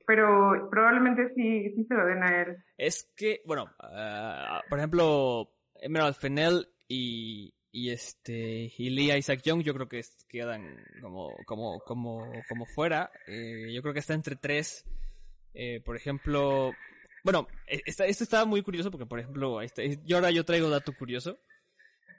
pero 0.07 0.69
probablemente 0.71 1.33
sí, 1.35 1.73
sí 1.75 1.85
se 1.85 1.95
lo 1.95 2.07
den 2.07 2.23
a 2.23 2.43
él. 2.43 2.57
Es 2.77 3.13
que, 3.17 3.43
bueno, 3.45 3.65
uh, 3.81 4.69
por 4.69 4.79
ejemplo, 4.79 5.51
Emerald 5.75 6.15
Fennell 6.15 6.69
y, 6.89 7.53
y 7.73 7.91
este 7.91 8.73
y 8.79 8.91
Lee 8.91 9.17
Isaac 9.17 9.43
Young 9.43 9.63
yo 9.63 9.75
creo 9.75 9.89
que 9.89 10.03
quedan 10.29 10.77
como 11.03 11.35
como 11.45 11.81
como 11.81 12.33
como 12.49 12.65
fuera 12.67 13.11
eh, 13.27 13.73
yo 13.73 13.83
creo 13.83 13.93
que 13.93 14.01
está 14.01 14.15
entre 14.15 14.37
tres 14.37 14.87
eh, 15.59 15.81
por 15.83 15.97
ejemplo, 15.97 16.75
bueno, 17.25 17.49
e, 17.67 17.81
esto 17.87 18.05
estaba 18.05 18.45
muy 18.45 18.63
curioso 18.63 18.91
porque, 18.91 19.07
por 19.07 19.19
ejemplo, 19.19 19.63
este, 19.63 19.99
yo 20.05 20.17
ahora 20.17 20.31
yo 20.31 20.45
traigo 20.45 20.69
dato 20.69 20.93
curioso, 20.95 21.39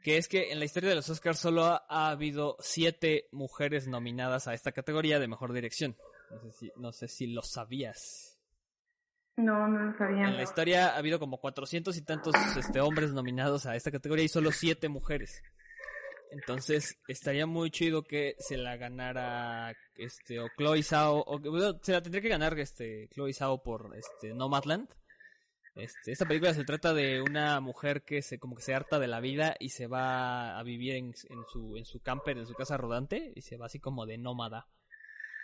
que 0.01 0.17
es 0.17 0.27
que 0.27 0.51
en 0.51 0.57
la 0.57 0.65
historia 0.65 0.89
de 0.89 0.95
los 0.95 1.09
Oscars 1.09 1.37
solo 1.37 1.63
ha, 1.65 2.09
habido 2.09 2.57
siete 2.59 3.27
mujeres 3.31 3.87
nominadas 3.87 4.47
a 4.47 4.55
esta 4.55 4.71
categoría 4.71 5.19
de 5.19 5.27
mejor 5.27 5.53
dirección. 5.53 5.95
No 6.29 6.39
sé 6.39 6.51
si, 6.51 6.71
no 6.75 6.91
sé 6.91 7.07
si 7.07 7.27
lo 7.27 7.41
sabías. 7.41 8.39
No, 9.37 9.67
no 9.67 9.91
lo 9.91 9.97
sabía. 9.97 10.27
En 10.27 10.37
la 10.37 10.43
historia 10.43 10.89
ha 10.89 10.97
habido 10.97 11.19
como 11.19 11.39
cuatrocientos 11.39 11.95
y 11.97 12.01
tantos 12.01 12.33
este, 12.57 12.79
hombres 12.81 13.13
nominados 13.13 13.65
a 13.65 13.75
esta 13.75 13.91
categoría 13.91 14.25
y 14.25 14.29
solo 14.29 14.51
siete 14.51 14.89
mujeres. 14.89 15.43
Entonces, 16.31 16.99
estaría 17.07 17.45
muy 17.45 17.71
chido 17.71 18.03
que 18.03 18.35
se 18.39 18.57
la 18.57 18.75
ganara 18.75 19.73
este 19.95 20.39
o 20.39 20.47
Chloe 20.57 20.83
Zhao 20.83 21.23
o 21.25 21.39
se 21.81 21.93
la 21.93 22.01
tendría 22.01 22.21
que 22.21 22.29
ganar 22.29 22.57
este 22.59 23.07
Chloe 23.13 23.33
Zhao 23.33 23.63
por 23.63 23.95
este 23.95 24.33
Nomadland. 24.33 24.89
Este, 25.75 26.11
esta 26.11 26.25
película 26.25 26.55
se 26.55 26.63
trata 26.63 26.93
de 26.93 27.21
una 27.21 27.59
mujer 27.59 28.03
que 28.03 28.23
se 28.23 28.39
como 28.39 28.55
que 28.55 28.63
se 28.63 28.73
harta 28.73 28.97
de 28.97 29.07
la 29.07 29.19
vida 29.19 29.55
y 29.59 29.69
se 29.69 29.85
va 29.85 30.57
a 30.57 30.63
vivir 30.63 30.95
en, 30.95 31.13
su 31.15 31.77
en 31.77 31.85
su 31.85 32.01
camper, 32.01 32.39
en 32.39 32.47
su 32.47 32.55
casa 32.55 32.77
rodante 32.77 33.31
y 33.35 33.43
se 33.43 33.57
va 33.57 33.67
así 33.67 33.79
como 33.79 34.07
de 34.07 34.17
nómada. 34.17 34.67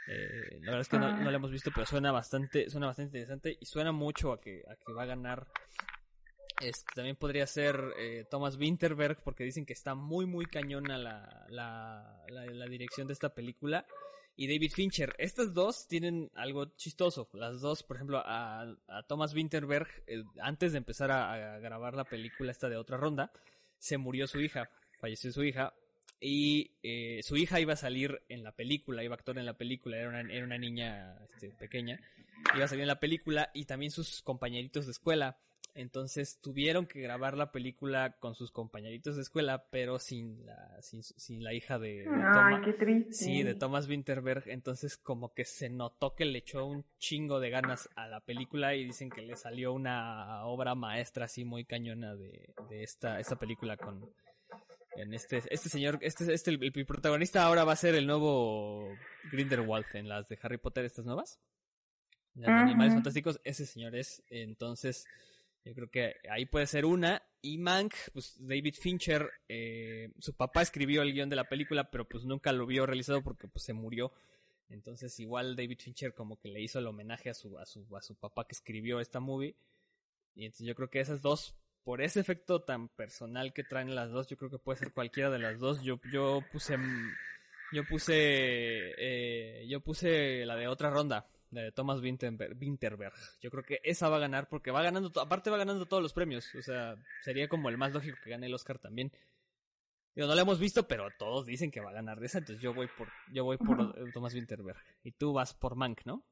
Eh, 0.08 0.60
la 0.62 0.72
verdad 0.72 0.82
es 0.82 0.90
que 0.90 1.00
no, 1.00 1.18
no 1.18 1.32
la 1.32 1.38
hemos 1.38 1.52
visto, 1.52 1.72
pero 1.74 1.86
suena 1.86 2.12
bastante 2.12 2.70
suena 2.70 2.88
bastante 2.88 3.18
interesante 3.18 3.58
y 3.60 3.66
suena 3.66 3.92
mucho 3.92 4.34
a 4.34 4.42
que 4.42 4.64
a 4.68 4.76
que 4.76 4.92
va 4.92 5.04
a 5.04 5.08
ganar 5.08 5.48
este, 6.62 6.86
también 6.96 7.16
podría 7.16 7.46
ser 7.48 7.94
eh, 7.98 8.26
Thomas 8.30 8.58
Winterberg, 8.58 9.22
porque 9.24 9.44
dicen 9.44 9.66
que 9.66 9.74
está 9.74 9.96
muy, 9.96 10.26
muy 10.26 10.46
cañona 10.46 10.98
la, 10.98 11.46
la, 11.50 12.24
la, 12.30 12.66
dirección 12.68 13.08
de 13.08 13.14
esta 13.14 13.34
película. 13.34 13.86
Y 14.36 14.48
David 14.48 14.72
Fincher. 14.74 15.14
Estas 15.20 15.54
dos 15.54 15.88
tienen 15.88 16.32
algo 16.36 16.66
chistoso. 16.76 17.30
Las 17.34 17.62
dos, 17.62 17.84
por 17.84 17.98
ejemplo, 17.98 18.24
a, 18.26 18.62
a 18.88 19.04
Thomas 19.08 19.34
Winterberg, 19.34 19.88
eh, 20.08 20.24
antes 20.42 20.72
de 20.72 20.78
empezar 20.80 21.12
a, 21.12 21.60
grabar 21.60 21.96
la 21.96 22.06
película 22.06 22.52
esta 22.52 22.70
de 22.70 22.78
otra 22.78 22.98
ronda, 22.98 23.32
se 23.78 23.98
murió 23.98 24.26
su 24.26 24.40
hija, 24.40 24.70
falleció 25.00 25.32
su 25.32 25.44
hija. 25.44 25.74
Y 26.26 26.72
eh, 26.84 27.20
su 27.22 27.36
hija 27.36 27.60
iba 27.60 27.74
a 27.74 27.76
salir 27.76 28.22
en 28.30 28.44
la 28.44 28.54
película, 28.54 29.04
iba 29.04 29.14
a 29.14 29.18
actuar 29.18 29.38
en 29.40 29.46
la 29.46 29.58
película, 29.58 29.98
era 29.98 30.08
una, 30.08 30.22
era 30.22 30.46
una 30.46 30.58
niña 30.58 31.18
este, 31.34 31.50
pequeña, 31.50 32.00
iba 32.56 32.64
a 32.64 32.68
salir 32.70 32.84
en 32.84 32.88
la 32.88 33.02
película 33.02 33.52
y 33.54 33.66
también 33.66 33.92
sus 33.92 34.22
compañeritos 34.22 34.86
de 34.86 34.94
escuela. 34.94 35.38
Entonces 35.76 36.40
tuvieron 36.40 36.86
que 36.86 37.02
grabar 37.02 37.36
la 37.36 37.52
película 37.52 38.16
con 38.20 38.36
sus 38.36 38.52
compañeritos 38.52 39.16
de 39.16 39.24
escuela, 39.24 39.66
pero 39.70 39.98
sin 40.00 40.46
la, 40.46 40.78
sin, 40.82 41.44
la 41.44 41.54
hija 41.54 41.80
de, 41.80 42.06
Ay, 42.08 42.62
qué 42.64 42.74
triste. 42.74 43.12
Sí, 43.12 43.44
de 43.44 43.56
Thomas 43.56 43.90
Winterberg. 43.90 44.44
Entonces 44.46 44.98
como 44.98 45.34
que 45.34 45.46
se 45.46 45.70
notó 45.70 46.14
que 46.16 46.26
le 46.26 46.38
echó 46.38 46.66
un 46.66 46.86
chingo 47.00 47.40
de 47.40 47.50
ganas 47.50 47.90
a 47.96 48.08
la 48.08 48.20
película 48.22 48.76
y 48.76 48.86
dicen 48.86 49.10
que 49.10 49.24
le 49.24 49.36
salió 49.36 49.74
una 49.74 50.46
obra 50.46 50.76
maestra 50.76 51.26
así 51.26 51.44
muy 51.44 51.66
cañona 51.66 52.16
de, 52.16 52.54
de 52.70 52.84
esta, 52.84 53.20
esta 53.20 53.36
película 53.36 53.76
con, 53.76 54.08
en 54.96 55.14
este, 55.14 55.42
este 55.50 55.70
señor, 55.70 56.00
este, 56.02 56.32
este 56.34 56.52
el, 56.52 56.86
protagonista 56.86 57.44
ahora 57.44 57.64
va 57.64 57.74
a 57.74 57.78
ser 57.78 57.96
el 57.96 58.08
nuevo 58.08 58.88
Grindelwald 59.32 59.86
en 59.94 60.08
las 60.08 60.28
de 60.28 60.38
Harry 60.42 60.58
Potter, 60.58 60.86
estas 60.86 61.06
nuevas. 61.06 61.40
Las 62.36 62.50
animales 62.50 62.94
fantásticos, 62.94 63.40
ese 63.44 63.66
señor 63.66 63.96
es, 63.96 64.24
entonces, 64.30 65.06
yo 65.66 65.74
creo 65.76 65.90
que 65.90 66.16
ahí 66.30 66.46
puede 66.46 66.66
ser 66.66 66.86
una. 66.86 67.22
Y 67.42 67.58
Mank, 67.58 67.94
pues 68.14 68.36
David 68.40 68.76
Fincher, 68.80 69.30
eh, 69.48 70.12
su 70.20 70.34
papá 70.34 70.62
escribió 70.62 71.02
el 71.02 71.14
guion 71.14 71.30
de 71.30 71.36
la 71.36 71.48
película, 71.48 71.92
pero 71.92 72.08
pues 72.08 72.24
nunca 72.24 72.52
lo 72.52 72.66
vio 72.66 72.86
realizado 72.86 73.22
porque 73.22 73.48
pues 73.48 73.64
se 73.64 73.74
murió. 73.74 74.14
Entonces 74.70 75.20
igual 75.20 75.56
David 75.56 75.80
Fincher 75.80 76.14
como 76.14 76.40
que 76.40 76.50
le 76.50 76.62
hizo 76.62 76.80
el 76.80 76.88
homenaje 76.88 77.30
a 77.30 77.34
su, 77.34 77.60
a 77.60 77.66
su, 77.66 77.86
a 77.96 78.02
su 78.02 78.16
papá 78.16 78.48
que 78.48 78.54
escribió 78.54 79.00
esta 79.00 79.20
movie. 79.20 79.56
Y 80.36 80.46
entonces 80.46 80.66
yo 80.66 80.74
creo 80.74 80.90
que 80.90 81.00
esas 81.00 81.22
dos 81.22 81.56
por 81.84 82.02
ese 82.02 82.20
efecto 82.20 82.62
tan 82.62 82.90
personal 82.90 83.54
que 83.54 83.64
traen 83.64 83.96
las 83.96 84.12
dos, 84.12 84.28
yo 84.28 84.38
creo 84.38 84.50
que 84.50 84.60
puede 84.60 84.80
ser 84.80 84.94
cualquiera 84.94 85.30
de 85.30 85.40
las 85.40 85.60
dos. 85.60 85.82
Yo, 85.84 86.00
yo 86.12 86.42
puse, 86.52 86.78
yo 87.72 87.84
puse, 87.86 88.14
eh, 88.98 89.68
yo 89.68 89.82
puse 89.82 90.46
la 90.46 90.56
de 90.56 90.68
otra 90.68 90.90
ronda, 90.90 91.28
de 91.52 91.72
Thomas 91.72 92.02
Winterberg. 92.02 93.14
Yo 93.42 93.50
creo 93.52 93.64
que 93.64 93.82
esa 93.84 94.10
va 94.10 94.18
a 94.18 94.22
ganar 94.22 94.48
porque 94.50 94.72
va 94.72 94.82
ganando, 94.82 95.12
aparte 95.20 95.50
va 95.50 95.58
ganando 95.58 95.86
todos 95.86 96.02
los 96.02 96.14
premios. 96.14 96.54
O 96.56 96.62
sea, 96.62 96.96
sería 97.24 97.48
como 97.48 97.70
el 97.70 97.78
más 97.78 97.94
lógico 97.94 98.18
que 98.24 98.30
gane 98.30 98.48
el 98.48 98.54
Oscar 98.54 98.80
también. 98.80 99.12
Yo 100.16 100.28
no 100.28 100.36
lo 100.36 100.42
hemos 100.42 100.60
visto, 100.60 100.88
pero 100.88 101.10
todos 101.18 101.46
dicen 101.46 101.72
que 101.72 101.82
va 101.82 101.90
a 101.90 101.94
ganar 101.94 102.20
de 102.20 102.28
esa, 102.28 102.38
entonces 102.38 102.62
yo 102.62 102.74
voy 102.74 102.88
por, 102.88 103.10
yo 103.32 103.44
voy 103.44 103.58
por 103.58 104.12
Thomas 104.12 104.34
Winterberg. 104.34 104.78
Y 105.04 105.12
tú 105.12 105.34
vas 105.34 105.54
por 105.54 105.76
Mank, 105.76 106.02
¿no? 106.06 106.24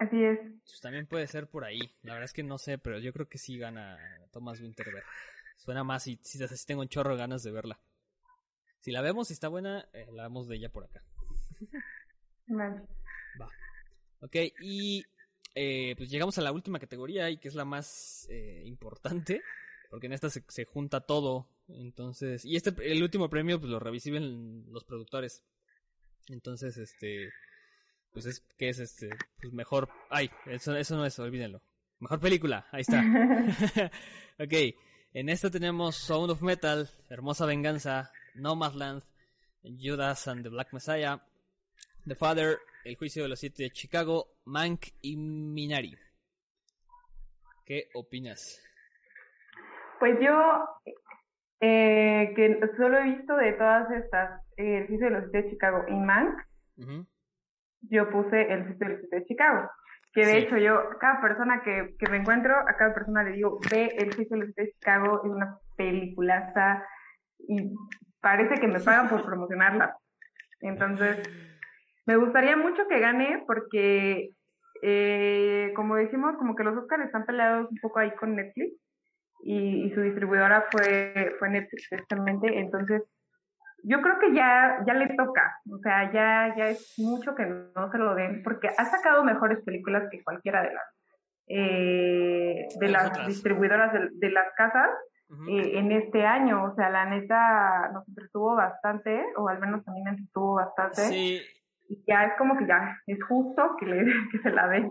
Así 0.00 0.24
es. 0.24 0.38
Pues 0.64 0.80
también 0.80 1.06
puede 1.06 1.26
ser 1.26 1.46
por 1.46 1.62
ahí. 1.62 1.78
La 2.02 2.14
verdad 2.14 2.24
es 2.24 2.32
que 2.32 2.42
no 2.42 2.56
sé, 2.56 2.78
pero 2.78 2.98
yo 2.98 3.12
creo 3.12 3.28
que 3.28 3.36
sí 3.36 3.58
gana 3.58 3.98
Thomas 4.32 4.58
Winterberg. 4.58 5.04
Suena 5.58 5.84
más 5.84 6.06
y 6.06 6.18
si, 6.22 6.38
si 6.38 6.66
tengo 6.66 6.80
un 6.80 6.88
chorro 6.88 7.12
de 7.12 7.18
ganas 7.18 7.42
de 7.42 7.50
verla. 7.50 7.78
Si 8.80 8.92
la 8.92 9.02
vemos, 9.02 9.28
y 9.28 9.34
está 9.34 9.48
buena, 9.48 9.86
eh, 9.92 10.06
la 10.10 10.22
vemos 10.22 10.48
de 10.48 10.56
ella 10.56 10.72
por 10.72 10.84
acá. 10.84 11.02
Vale. 12.46 12.80
Va. 13.38 13.50
Ok, 14.20 14.36
y 14.62 15.04
eh, 15.54 15.94
pues 15.98 16.08
llegamos 16.08 16.38
a 16.38 16.42
la 16.42 16.52
última 16.52 16.78
categoría 16.78 17.28
y 17.28 17.36
que 17.36 17.48
es 17.48 17.54
la 17.54 17.66
más 17.66 18.26
eh, 18.30 18.62
importante, 18.64 19.42
porque 19.90 20.06
en 20.06 20.14
esta 20.14 20.30
se, 20.30 20.42
se, 20.48 20.64
junta 20.64 21.02
todo. 21.02 21.46
Entonces, 21.68 22.46
y 22.46 22.56
este, 22.56 22.72
el 22.90 23.02
último 23.02 23.28
premio, 23.28 23.60
pues 23.60 23.70
lo 23.70 23.80
reciben 23.80 24.64
los 24.72 24.84
productores. 24.84 25.44
Entonces, 26.28 26.78
este, 26.78 27.28
pues 28.12 28.26
es 28.26 28.40
que 28.58 28.68
es 28.68 28.78
este, 28.78 29.10
pues 29.40 29.52
mejor, 29.52 29.88
ay, 30.10 30.30
eso, 30.46 30.76
eso 30.76 30.96
no 30.96 31.04
es, 31.04 31.18
olvídenlo. 31.18 31.62
Mejor 31.98 32.20
película, 32.20 32.66
ahí 32.72 32.80
está. 32.80 33.02
ok, 34.38 34.52
en 35.12 35.28
esta 35.28 35.50
tenemos 35.50 35.96
Sound 35.96 36.30
of 36.30 36.42
Metal, 36.42 36.88
Hermosa 37.08 37.46
Venganza, 37.46 38.10
Nomadland, 38.34 39.02
Judas 39.62 40.26
and 40.28 40.42
the 40.42 40.48
Black 40.48 40.72
Messiah, 40.72 41.20
The 42.06 42.14
Father, 42.14 42.58
El 42.84 42.96
Juicio 42.96 43.22
de 43.22 43.28
los 43.28 43.40
Siete 43.40 43.64
de 43.64 43.70
Chicago, 43.70 44.28
Mank 44.46 44.86
y 45.02 45.16
Minari. 45.16 45.96
¿Qué 47.66 47.88
opinas? 47.94 48.60
Pues 49.98 50.18
yo, 50.20 50.32
eh, 51.60 52.32
que 52.34 52.60
solo 52.76 52.98
he 52.98 53.16
visto 53.16 53.36
de 53.36 53.52
todas 53.52 53.90
estas, 53.90 54.40
eh, 54.56 54.78
El 54.78 54.86
Juicio 54.86 55.06
de 55.06 55.12
los 55.12 55.22
Siete 55.24 55.42
de 55.42 55.50
Chicago 55.50 55.84
y 55.88 55.94
Mank, 55.94 56.40
yo 57.82 58.10
puse 58.10 58.52
el 58.52 58.66
sitio 58.68 58.88
de 59.10 59.24
Chicago. 59.24 59.70
Que 60.12 60.26
de 60.26 60.38
hecho 60.38 60.56
yo, 60.56 60.76
cada 61.00 61.20
persona 61.20 61.62
que, 61.62 61.94
que 61.96 62.10
me 62.10 62.16
encuentro, 62.16 62.54
a 62.56 62.76
cada 62.76 62.92
persona 62.92 63.22
le 63.22 63.32
digo, 63.32 63.60
ve 63.70 63.94
el 63.96 64.12
sitio 64.12 64.38
de 64.38 64.72
Chicago, 64.72 65.22
es 65.24 65.30
una 65.30 65.56
peliculaza 65.76 66.84
y 67.38 67.72
parece 68.20 68.60
que 68.60 68.66
me 68.66 68.80
pagan 68.80 69.08
por 69.08 69.24
promocionarla. 69.24 69.96
Entonces, 70.62 71.22
me 72.06 72.16
gustaría 72.16 72.56
mucho 72.56 72.88
que 72.88 72.98
gane 72.98 73.44
porque, 73.46 74.30
eh, 74.82 75.72
como 75.76 75.94
decimos, 75.94 76.36
como 76.36 76.56
que 76.56 76.64
los 76.64 76.76
Oscars 76.76 77.04
están 77.04 77.24
peleados 77.24 77.70
un 77.70 77.78
poco 77.80 78.00
ahí 78.00 78.10
con 78.16 78.34
Netflix 78.34 78.74
y, 79.44 79.86
y 79.86 79.94
su 79.94 80.00
distribuidora 80.00 80.66
fue, 80.72 81.36
fue 81.38 81.50
Netflix 81.50 81.88
precisamente. 81.88 82.58
Entonces, 82.58 83.02
yo 83.84 84.00
creo 84.00 84.18
que 84.18 84.34
ya, 84.34 84.78
ya 84.86 84.94
le 84.94 85.08
toca, 85.14 85.58
o 85.70 85.78
sea, 85.78 86.12
ya, 86.12 86.54
ya 86.56 86.66
es 86.68 86.94
mucho 86.98 87.34
que 87.34 87.46
no 87.46 87.90
se 87.90 87.98
lo 87.98 88.14
den, 88.14 88.42
porque 88.42 88.68
ha 88.68 88.84
sacado 88.84 89.24
mejores 89.24 89.60
películas 89.64 90.08
que 90.10 90.22
cualquiera 90.22 90.62
de 90.62 90.72
las, 90.72 90.84
eh, 91.48 92.68
de 92.78 92.88
las 92.88 93.26
distribuidoras 93.26 93.92
de, 93.92 94.30
las 94.30 94.46
casas 94.56 94.90
eh, 95.48 95.78
en 95.78 95.92
este 95.92 96.26
año, 96.26 96.64
o 96.64 96.74
sea, 96.74 96.90
la 96.90 97.06
neta 97.06 97.90
nos 97.92 98.06
entretuvo 98.08 98.56
bastante, 98.56 99.24
o 99.36 99.48
al 99.48 99.60
menos 99.60 99.86
a 99.86 99.92
mí 99.92 100.02
me 100.02 100.10
entretuvo 100.10 100.54
bastante. 100.54 101.02
Sí. 101.02 101.42
Y 101.88 102.04
ya 102.06 102.24
es 102.24 102.32
como 102.38 102.56
que 102.56 102.66
ya 102.66 102.96
es 103.06 103.22
justo 103.24 103.76
que, 103.78 103.86
le, 103.86 104.04
que 104.32 104.38
se 104.38 104.50
la 104.50 104.68
den. 104.68 104.90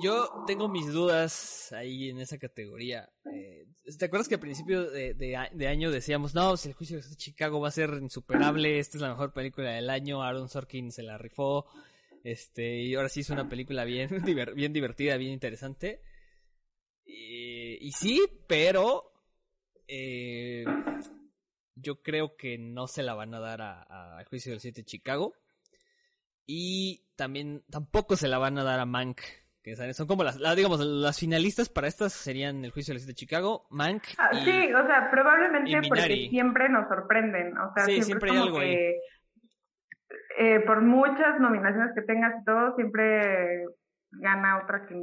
Yo 0.00 0.44
tengo 0.46 0.68
mis 0.68 0.92
dudas 0.92 1.72
ahí 1.72 2.08
en 2.08 2.18
esa 2.18 2.38
categoría. 2.38 3.08
Eh, 3.32 3.66
¿Te 3.98 4.06
acuerdas 4.06 4.28
que 4.28 4.34
al 4.34 4.40
principio 4.40 4.90
de, 4.90 5.14
de, 5.14 5.66
año 5.68 5.90
decíamos, 5.90 6.34
no, 6.34 6.56
si 6.56 6.68
el 6.68 6.74
juicio 6.74 7.00
de 7.00 7.16
Chicago 7.16 7.60
va 7.60 7.68
a 7.68 7.72
ser 7.72 7.90
insuperable, 8.00 8.78
esta 8.78 8.96
es 8.96 9.02
la 9.02 9.10
mejor 9.10 9.32
película 9.32 9.72
del 9.72 9.90
año, 9.90 10.22
Aaron 10.22 10.48
Sorkin 10.48 10.90
se 10.92 11.02
la 11.02 11.18
rifó, 11.18 11.66
este, 12.24 12.80
y 12.82 12.94
ahora 12.94 13.08
sí 13.08 13.20
es 13.20 13.30
una 13.30 13.48
película 13.48 13.84
bien, 13.84 14.08
bien 14.54 14.72
divertida, 14.72 15.16
bien 15.16 15.32
interesante. 15.32 16.00
Y, 17.04 17.90
sí, 17.92 18.22
pero 18.46 19.12
eh, 19.86 20.64
yo 21.74 22.00
creo 22.00 22.36
que 22.36 22.56
no 22.58 22.86
se 22.86 23.02
la 23.02 23.14
van 23.14 23.34
a 23.34 23.40
dar 23.40 23.60
a, 23.60 24.18
a 24.18 24.24
Juicio 24.24 24.52
del 24.52 24.60
7 24.60 24.84
Chicago. 24.84 25.34
Y 26.46 27.04
también 27.16 27.64
tampoco 27.70 28.16
se 28.16 28.28
la 28.28 28.38
van 28.38 28.58
a 28.58 28.64
dar 28.64 28.80
a 28.80 28.86
Mank 28.86 29.20
que 29.62 29.76
son 29.94 30.06
como 30.06 30.24
las, 30.24 30.38
digamos, 30.56 30.80
las 30.80 31.18
finalistas 31.18 31.68
para 31.68 31.86
estas 31.86 32.12
serían 32.12 32.64
el 32.64 32.72
juicio 32.72 32.94
de 32.94 33.04
de 33.04 33.14
Chicago, 33.14 33.66
Mank. 33.70 34.02
Ah, 34.18 34.30
sí, 34.32 34.72
o 34.72 34.86
sea, 34.86 35.08
probablemente 35.10 35.88
porque 35.88 36.28
siempre 36.30 36.68
nos 36.68 36.88
sorprenden, 36.88 37.56
o 37.56 37.72
sea, 37.74 37.84
siempre, 38.02 38.30
hay 38.30 38.36
algo 38.38 38.58
ahí. 38.58 38.76
Eh, 40.38 40.60
por 40.66 40.82
muchas 40.82 41.38
nominaciones 41.40 41.92
que 41.94 42.02
tengas 42.02 42.34
y 42.40 42.44
todo, 42.44 42.74
siempre 42.74 43.64
gana 44.10 44.62
otra 44.62 44.86
que 44.86 44.94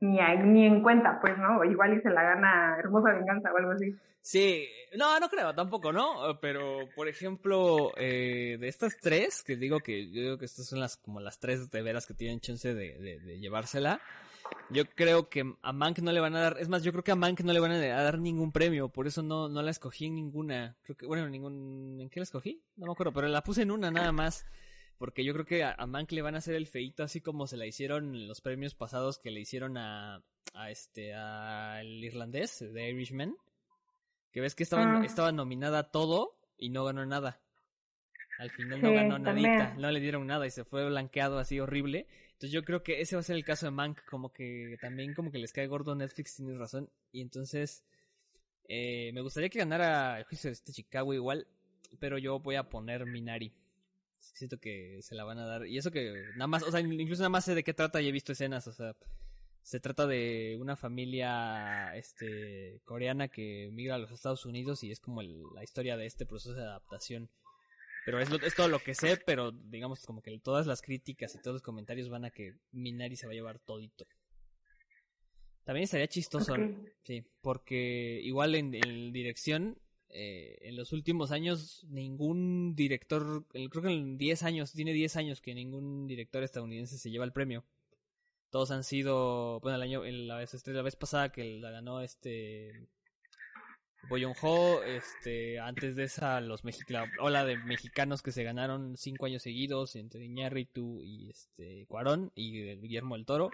ni, 0.00 0.18
ni 0.44 0.66
en 0.66 0.82
cuenta, 0.82 1.18
pues, 1.20 1.36
¿no? 1.38 1.64
Igual 1.64 1.98
y 1.98 2.00
se 2.02 2.10
la 2.10 2.22
gana 2.22 2.76
Hermosa 2.78 3.12
Venganza 3.12 3.52
o 3.52 3.56
algo 3.56 3.72
así. 3.72 3.94
Sí, 4.26 4.68
no, 4.96 5.20
no 5.20 5.28
creo, 5.28 5.54
tampoco, 5.54 5.92
¿no? 5.92 6.40
Pero, 6.40 6.88
por 6.96 7.06
ejemplo, 7.06 7.92
eh, 7.96 8.56
de 8.58 8.66
estas 8.66 8.96
tres, 9.00 9.44
que 9.44 9.54
digo 9.56 9.78
que 9.78 10.10
yo 10.10 10.20
digo 10.20 10.36
que 10.36 10.46
estas 10.46 10.66
son 10.66 10.80
las 10.80 10.96
como 10.96 11.20
las 11.20 11.38
tres 11.38 11.70
de 11.70 11.80
veras 11.80 12.06
que 12.06 12.14
tienen 12.14 12.40
chance 12.40 12.74
de, 12.74 12.98
de, 12.98 13.38
llevársela, 13.38 14.00
yo 14.68 14.84
creo 14.84 15.28
que 15.28 15.44
a 15.62 15.72
Mank 15.72 16.00
no 16.00 16.10
le 16.10 16.18
van 16.18 16.34
a 16.34 16.40
dar, 16.40 16.56
es 16.58 16.68
más, 16.68 16.82
yo 16.82 16.90
creo 16.90 17.04
que 17.04 17.12
a 17.12 17.14
Mank 17.14 17.42
no 17.42 17.52
le 17.52 17.60
van 17.60 17.70
a 17.70 17.78
dar 17.78 18.18
ningún 18.18 18.50
premio, 18.50 18.88
por 18.88 19.06
eso 19.06 19.22
no, 19.22 19.48
no 19.48 19.62
la 19.62 19.70
escogí 19.70 20.06
en 20.06 20.16
ninguna, 20.16 20.74
creo 20.82 20.96
que, 20.96 21.06
bueno, 21.06 21.28
ningún, 21.28 21.98
¿en 22.00 22.10
qué 22.10 22.18
la 22.18 22.24
escogí? 22.24 22.60
No 22.74 22.86
me 22.86 22.92
acuerdo, 22.94 23.12
pero 23.12 23.28
la 23.28 23.44
puse 23.44 23.62
en 23.62 23.70
una 23.70 23.92
nada 23.92 24.10
más, 24.10 24.44
porque 24.98 25.24
yo 25.24 25.32
creo 25.32 25.44
que 25.44 25.64
a, 25.64 25.72
a 25.72 25.86
Mank 25.86 26.12
le 26.12 26.22
van 26.22 26.34
a 26.34 26.38
hacer 26.38 26.54
el 26.54 26.66
feito 26.66 27.02
así 27.02 27.20
como 27.20 27.46
se 27.46 27.56
la 27.56 27.66
hicieron 27.66 28.26
los 28.26 28.40
premios 28.40 28.74
pasados 28.74 29.18
que 29.18 29.30
le 29.30 29.40
hicieron 29.40 29.76
a, 29.76 30.24
a 30.54 30.70
este, 30.70 31.14
al 31.14 32.02
irlandés, 32.04 32.60
de 32.60 32.90
Irishman 32.90 33.36
que 34.36 34.42
ves 34.42 34.54
que 34.54 34.64
estaba, 34.64 35.00
ah. 35.00 35.02
estaba 35.02 35.32
nominada 35.32 35.90
todo 35.90 36.38
y 36.58 36.68
no 36.68 36.84
ganó 36.84 37.06
nada. 37.06 37.40
Al 38.38 38.50
final 38.50 38.82
no 38.82 38.92
ganó 38.92 39.18
nadita, 39.18 39.74
no 39.78 39.90
le 39.90 39.98
dieron 39.98 40.26
nada 40.26 40.46
y 40.46 40.50
se 40.50 40.62
fue 40.62 40.84
blanqueado 40.84 41.38
así 41.38 41.58
horrible. 41.58 42.06
Entonces 42.32 42.50
yo 42.50 42.62
creo 42.62 42.82
que 42.82 43.00
ese 43.00 43.16
va 43.16 43.20
a 43.20 43.22
ser 43.22 43.36
el 43.36 43.46
caso 43.46 43.64
de 43.64 43.70
Mank, 43.70 44.04
como 44.04 44.34
que 44.34 44.76
también 44.78 45.14
como 45.14 45.30
que 45.30 45.38
les 45.38 45.54
cae 45.54 45.66
gordo 45.68 45.94
Netflix, 45.94 46.36
tienes 46.36 46.58
razón. 46.58 46.90
Y 47.12 47.22
entonces 47.22 47.82
eh, 48.68 49.10
me 49.14 49.22
gustaría 49.22 49.48
que 49.48 49.58
ganara 49.58 50.18
el 50.18 50.24
juicio 50.24 50.50
de 50.50 50.52
este 50.52 50.72
Chicago 50.74 51.14
igual, 51.14 51.46
pero 51.98 52.18
yo 52.18 52.38
voy 52.38 52.56
a 52.56 52.68
poner 52.68 53.06
Minari. 53.06 53.54
Siento 54.34 54.58
que 54.58 55.00
se 55.02 55.14
la 55.14 55.24
van 55.24 55.38
a 55.38 55.46
dar. 55.46 55.66
Y 55.66 55.78
eso 55.78 55.90
que 55.90 56.12
nada 56.34 56.46
más, 56.46 56.62
o 56.62 56.70
sea, 56.70 56.80
incluso 56.80 57.22
nada 57.22 57.30
más 57.30 57.44
sé 57.44 57.54
de 57.54 57.64
qué 57.64 57.74
trata 57.74 58.00
y 58.00 58.08
he 58.08 58.12
visto 58.12 58.32
escenas, 58.32 58.66
o 58.66 58.72
sea, 58.72 58.94
Se 59.62 59.80
trata 59.80 60.06
de 60.06 60.56
una 60.60 60.76
familia 60.76 61.94
este, 61.96 62.80
coreana 62.84 63.28
que 63.28 63.70
migra 63.72 63.96
a 63.96 63.98
los 63.98 64.12
Estados 64.12 64.46
Unidos 64.46 64.82
y 64.84 64.90
es 64.90 65.00
como 65.00 65.22
la 65.22 65.64
historia 65.64 65.96
de 65.96 66.06
este 66.06 66.26
proceso 66.26 66.54
de 66.54 66.62
adaptación. 66.62 67.30
Pero 68.04 68.20
es, 68.20 68.30
es, 68.30 68.54
todo 68.54 68.68
lo 68.68 68.78
que 68.78 68.94
sé, 68.94 69.16
pero 69.26 69.50
digamos 69.50 70.04
como 70.06 70.22
que 70.22 70.38
todas 70.38 70.66
las 70.66 70.80
críticas 70.80 71.34
y 71.34 71.42
todos 71.42 71.56
los 71.56 71.62
comentarios 71.62 72.08
van 72.08 72.24
a 72.24 72.30
que 72.30 72.54
Minari 72.70 73.16
se 73.16 73.26
va 73.26 73.32
a 73.32 73.34
llevar 73.34 73.58
todito. 73.58 74.06
También 75.64 75.82
estaría 75.82 76.06
chistoso, 76.06 76.54
sí, 77.02 77.26
porque 77.40 78.20
igual 78.22 78.54
en, 78.54 78.72
en 78.72 79.12
dirección, 79.12 79.76
eh, 80.18 80.56
en 80.62 80.76
los 80.76 80.92
últimos 80.92 81.30
años, 81.30 81.84
ningún 81.90 82.74
director, 82.74 83.44
creo 83.52 83.82
que 83.82 83.90
en 83.90 84.16
10 84.16 84.42
años, 84.44 84.72
tiene 84.72 84.94
10 84.94 85.16
años 85.16 85.40
que 85.42 85.54
ningún 85.54 86.06
director 86.06 86.42
estadounidense 86.42 86.96
se 86.96 87.10
lleva 87.10 87.26
el 87.26 87.32
premio. 87.32 87.64
Todos 88.50 88.70
han 88.70 88.82
sido, 88.82 89.60
bueno, 89.60 89.76
el 89.76 89.82
año, 89.82 90.02
la 90.04 90.36
vez, 90.38 90.54
este, 90.54 90.72
la 90.72 90.80
vez 90.80 90.96
pasada 90.96 91.30
que 91.30 91.44
la 91.60 91.70
ganó 91.70 92.00
este 92.00 92.88
Boyon 94.08 94.32
Ho, 94.40 94.82
este, 94.84 95.58
antes 95.60 95.96
de 95.96 96.04
esa, 96.04 96.40
los 96.40 96.62
la 96.88 97.10
ola 97.20 97.44
de 97.44 97.58
mexicanos 97.58 98.22
que 98.22 98.32
se 98.32 98.44
ganaron 98.44 98.96
cinco 98.96 99.26
años 99.26 99.42
seguidos 99.42 99.96
entre 99.96 100.24
Iñárritu 100.24 101.02
y 101.02 101.28
este 101.28 101.84
Cuarón 101.88 102.32
y 102.34 102.74
Guillermo 102.76 103.16
del 103.16 103.26
Toro. 103.26 103.50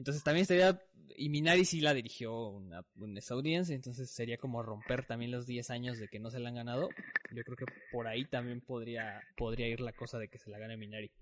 Entonces 0.00 0.24
también 0.24 0.46
sería, 0.46 0.80
y 1.14 1.28
Minari 1.28 1.66
sí 1.66 1.82
la 1.82 1.92
dirigió 1.92 2.48
una, 2.48 2.86
una 2.96 3.20
audiencia, 3.32 3.76
entonces 3.76 4.10
sería 4.10 4.38
como 4.38 4.62
romper 4.62 5.04
también 5.04 5.30
los 5.30 5.46
10 5.46 5.68
años 5.68 5.98
de 5.98 6.08
que 6.08 6.18
no 6.18 6.30
se 6.30 6.40
la 6.40 6.48
han 6.48 6.54
ganado. 6.54 6.88
Yo 7.32 7.44
creo 7.44 7.54
que 7.54 7.66
por 7.92 8.08
ahí 8.08 8.24
también 8.24 8.62
podría, 8.62 9.20
podría 9.36 9.68
ir 9.68 9.80
la 9.80 9.92
cosa 9.92 10.18
de 10.18 10.28
que 10.28 10.38
se 10.38 10.48
la 10.48 10.58
gane 10.58 10.78
Minari. 10.78 11.12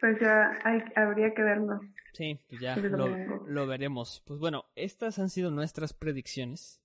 Pues 0.00 0.20
ya 0.20 0.50
hay, 0.62 0.82
habría 0.96 1.32
que 1.32 1.40
verlo. 1.40 1.80
Sí, 2.12 2.38
pues 2.50 2.60
ya 2.60 2.76
lo, 2.76 3.66
veremos. 3.66 4.22
Pues 4.26 4.38
bueno, 4.38 4.66
estas 4.74 5.18
han 5.18 5.30
sido 5.30 5.50
nuestras 5.50 5.94
predicciones. 5.94 6.82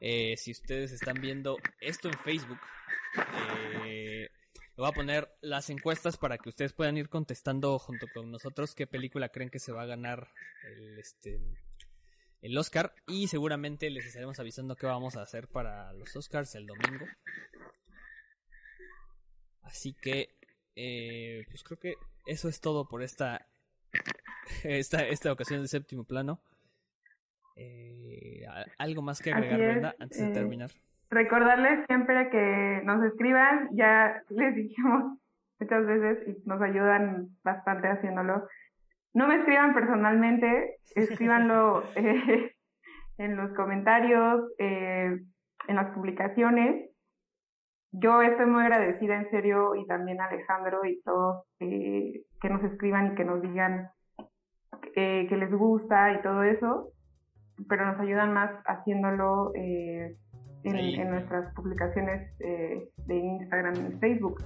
Eh, 0.00 0.36
si 0.38 0.50
ustedes 0.50 0.90
están 0.90 1.20
viendo 1.20 1.56
esto 1.80 2.08
en 2.08 2.18
Facebook, 2.18 2.58
eh, 3.16 3.77
voy 4.78 4.88
a 4.88 4.92
poner 4.92 5.28
las 5.40 5.70
encuestas 5.70 6.16
para 6.16 6.38
que 6.38 6.48
ustedes 6.48 6.72
puedan 6.72 6.96
ir 6.96 7.08
contestando 7.08 7.78
junto 7.78 8.06
con 8.14 8.30
nosotros 8.30 8.74
qué 8.76 8.86
película 8.86 9.28
creen 9.28 9.50
que 9.50 9.58
se 9.58 9.72
va 9.72 9.82
a 9.82 9.86
ganar 9.86 10.28
el, 10.64 10.98
este, 10.98 11.40
el 12.42 12.56
Oscar. 12.56 12.94
Y 13.06 13.26
seguramente 13.26 13.90
les 13.90 14.06
estaremos 14.06 14.38
avisando 14.38 14.76
qué 14.76 14.86
vamos 14.86 15.16
a 15.16 15.22
hacer 15.22 15.48
para 15.48 15.92
los 15.94 16.14
Oscars 16.14 16.54
el 16.54 16.66
domingo. 16.66 17.06
Así 19.62 19.94
que, 19.94 20.36
eh, 20.76 21.44
pues 21.50 21.64
creo 21.64 21.78
que 21.78 21.94
eso 22.26 22.48
es 22.48 22.60
todo 22.60 22.88
por 22.88 23.02
esta, 23.02 23.48
esta, 24.62 25.06
esta 25.08 25.32
ocasión 25.32 25.60
de 25.60 25.68
séptimo 25.68 26.04
plano. 26.04 26.40
Eh, 27.56 28.46
¿Algo 28.78 29.02
más 29.02 29.20
que 29.20 29.32
agregar, 29.32 29.58
Brenda, 29.58 29.96
antes 29.98 30.20
de 30.20 30.28
eh, 30.28 30.32
terminar? 30.32 30.70
Recordarles 31.10 31.86
siempre 31.86 32.30
que 32.30 32.82
nos 32.84 33.04
escriban, 33.04 33.68
ya 33.72 34.22
les 34.30 34.54
dijimos 34.56 35.18
muchas 35.60 35.86
veces 35.86 36.28
y 36.28 36.48
nos 36.48 36.60
ayudan 36.62 37.28
bastante 37.42 37.88
haciéndolo. 37.88 38.46
No 39.14 39.26
me 39.26 39.36
escriban 39.36 39.74
personalmente, 39.74 40.76
escríbanlo 40.94 41.82
eh, 41.96 42.52
en 43.18 43.36
los 43.36 43.52
comentarios, 43.54 44.52
en 44.58 45.26
las 45.66 45.92
publicaciones 45.94 46.88
yo 47.92 48.20
estoy 48.20 48.46
muy 48.46 48.62
agradecida 48.62 49.16
en 49.16 49.30
serio 49.30 49.74
y 49.74 49.86
también 49.86 50.20
Alejandro 50.20 50.84
y 50.84 51.00
todos 51.02 51.44
eh, 51.60 52.22
que 52.40 52.50
nos 52.50 52.62
escriban 52.64 53.12
y 53.12 53.14
que 53.14 53.24
nos 53.24 53.40
digan 53.40 53.90
eh, 54.94 55.26
que 55.28 55.36
les 55.36 55.50
gusta 55.50 56.12
y 56.12 56.22
todo 56.22 56.42
eso, 56.42 56.92
pero 57.68 57.86
nos 57.86 57.98
ayudan 58.00 58.34
más 58.34 58.50
haciéndolo 58.66 59.52
eh, 59.54 60.16
en, 60.64 61.10
nuestras 61.10 61.52
publicaciones 61.54 62.30
de 62.38 63.16
Instagram 63.16 63.74
y 63.74 63.92
Facebook. 63.98 64.42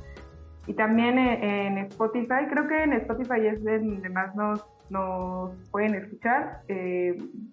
Y 0.66 0.74
también 0.74 1.18
en 1.18 1.78
Spotify, 1.78 2.46
creo 2.48 2.68
que 2.68 2.82
en 2.82 2.92
Spotify 2.92 3.46
es 3.46 3.64
donde 3.64 4.08
más 4.10 4.34
nos, 4.36 4.64
nos 4.90 5.52
pueden 5.70 5.94
escuchar. 5.94 6.62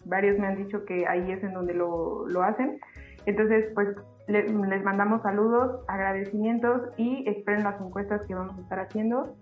varios 0.05 0.37
me 0.37 0.47
han 0.47 0.57
dicho 0.57 0.85
que 0.85 1.07
ahí 1.07 1.31
es 1.31 1.43
en 1.43 1.53
donde 1.53 1.73
lo, 1.73 2.27
lo 2.27 2.43
hacen. 2.43 2.79
Entonces, 3.25 3.71
pues 3.73 3.95
les, 4.29 4.83
mandamos 4.83 5.21
saludos, 5.23 5.83
agradecimientos 5.87 6.81
y 6.97 7.27
esperen 7.27 7.63
las 7.63 7.81
encuestas 7.81 8.25
que 8.27 8.35
vamos 8.35 8.57
a 8.57 8.61
estar 8.61 8.79
haciendo. 8.79 9.35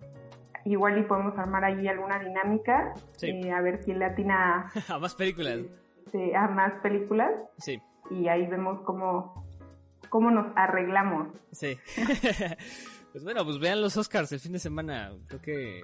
Igual 0.65 0.97
y 0.97 1.03
podemos 1.03 1.38
armar 1.38 1.63
ahí 1.63 1.88
alguna 1.88 2.19
dinámica, 2.19 2.93
eh, 3.21 3.51
a 3.51 3.62
ver 3.62 3.84
si 3.84 3.93
le 3.93 4.06
atina 4.06 4.71
a 4.89 4.99
más 4.99 5.15
películas. 5.15 5.60
a 6.36 6.47
más 6.47 6.73
películas. 6.82 7.32
Sí. 7.58 7.82
Y 8.12 8.28
ahí 8.28 8.48
vemos 8.48 8.82
cómo, 8.82 9.46
cómo 10.10 10.32
nos 10.32 10.48
arreglamos. 10.56 11.30
Sí. 11.52 11.78
pues 13.12 13.24
bueno, 13.24 13.43
pues 13.43 13.60
vean 13.60 13.82
los 13.82 13.98
Oscars 13.98 14.32
el 14.32 14.39
fin 14.39 14.54
de 14.54 14.60
semana. 14.60 15.12
Creo 15.28 15.41
que 15.41 15.82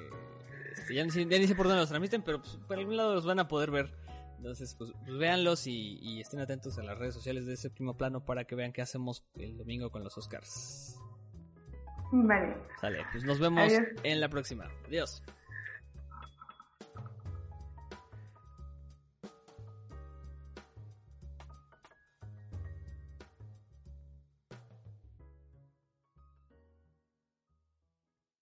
este, 0.83 0.95
ya, 0.95 1.03
ni, 1.05 1.47
sé 1.47 1.55
por 1.55 1.67
dónde 1.67 1.79
los 1.79 1.89
transmiten, 1.89 2.21
pero 2.21 2.41
pues, 2.41 2.57
por 2.67 2.77
algún 2.77 2.97
lado 2.97 3.15
los 3.15 3.25
van 3.25 3.39
a 3.39 3.47
poder 3.47 3.71
ver. 3.71 3.93
Entonces, 4.37 4.75
pues, 4.75 4.91
pues 5.05 5.17
véanlos 5.17 5.67
y, 5.67 6.19
estén 6.19 6.41
atentos 6.41 6.77
a 6.77 6.83
las 6.83 6.97
redes 6.97 7.13
sociales 7.13 7.45
de 7.45 7.55
Séptimo 7.55 7.95
Plano 7.95 8.25
para 8.25 8.43
que 8.43 8.55
vean 8.55 8.73
qué 8.73 8.81
hacemos 8.81 9.25
el 9.35 9.57
domingo 9.57 9.89
con 9.89 10.03
los 10.03 10.17
Oscars. 10.17 10.99
Vale. 12.11 12.57
Sale, 12.81 13.05
pues 13.11 13.23
nos 13.23 13.39
vemos 13.39 13.71
en 14.03 14.19
la 14.19 14.29
próxima. 14.29 14.69
Adiós. 14.87 15.23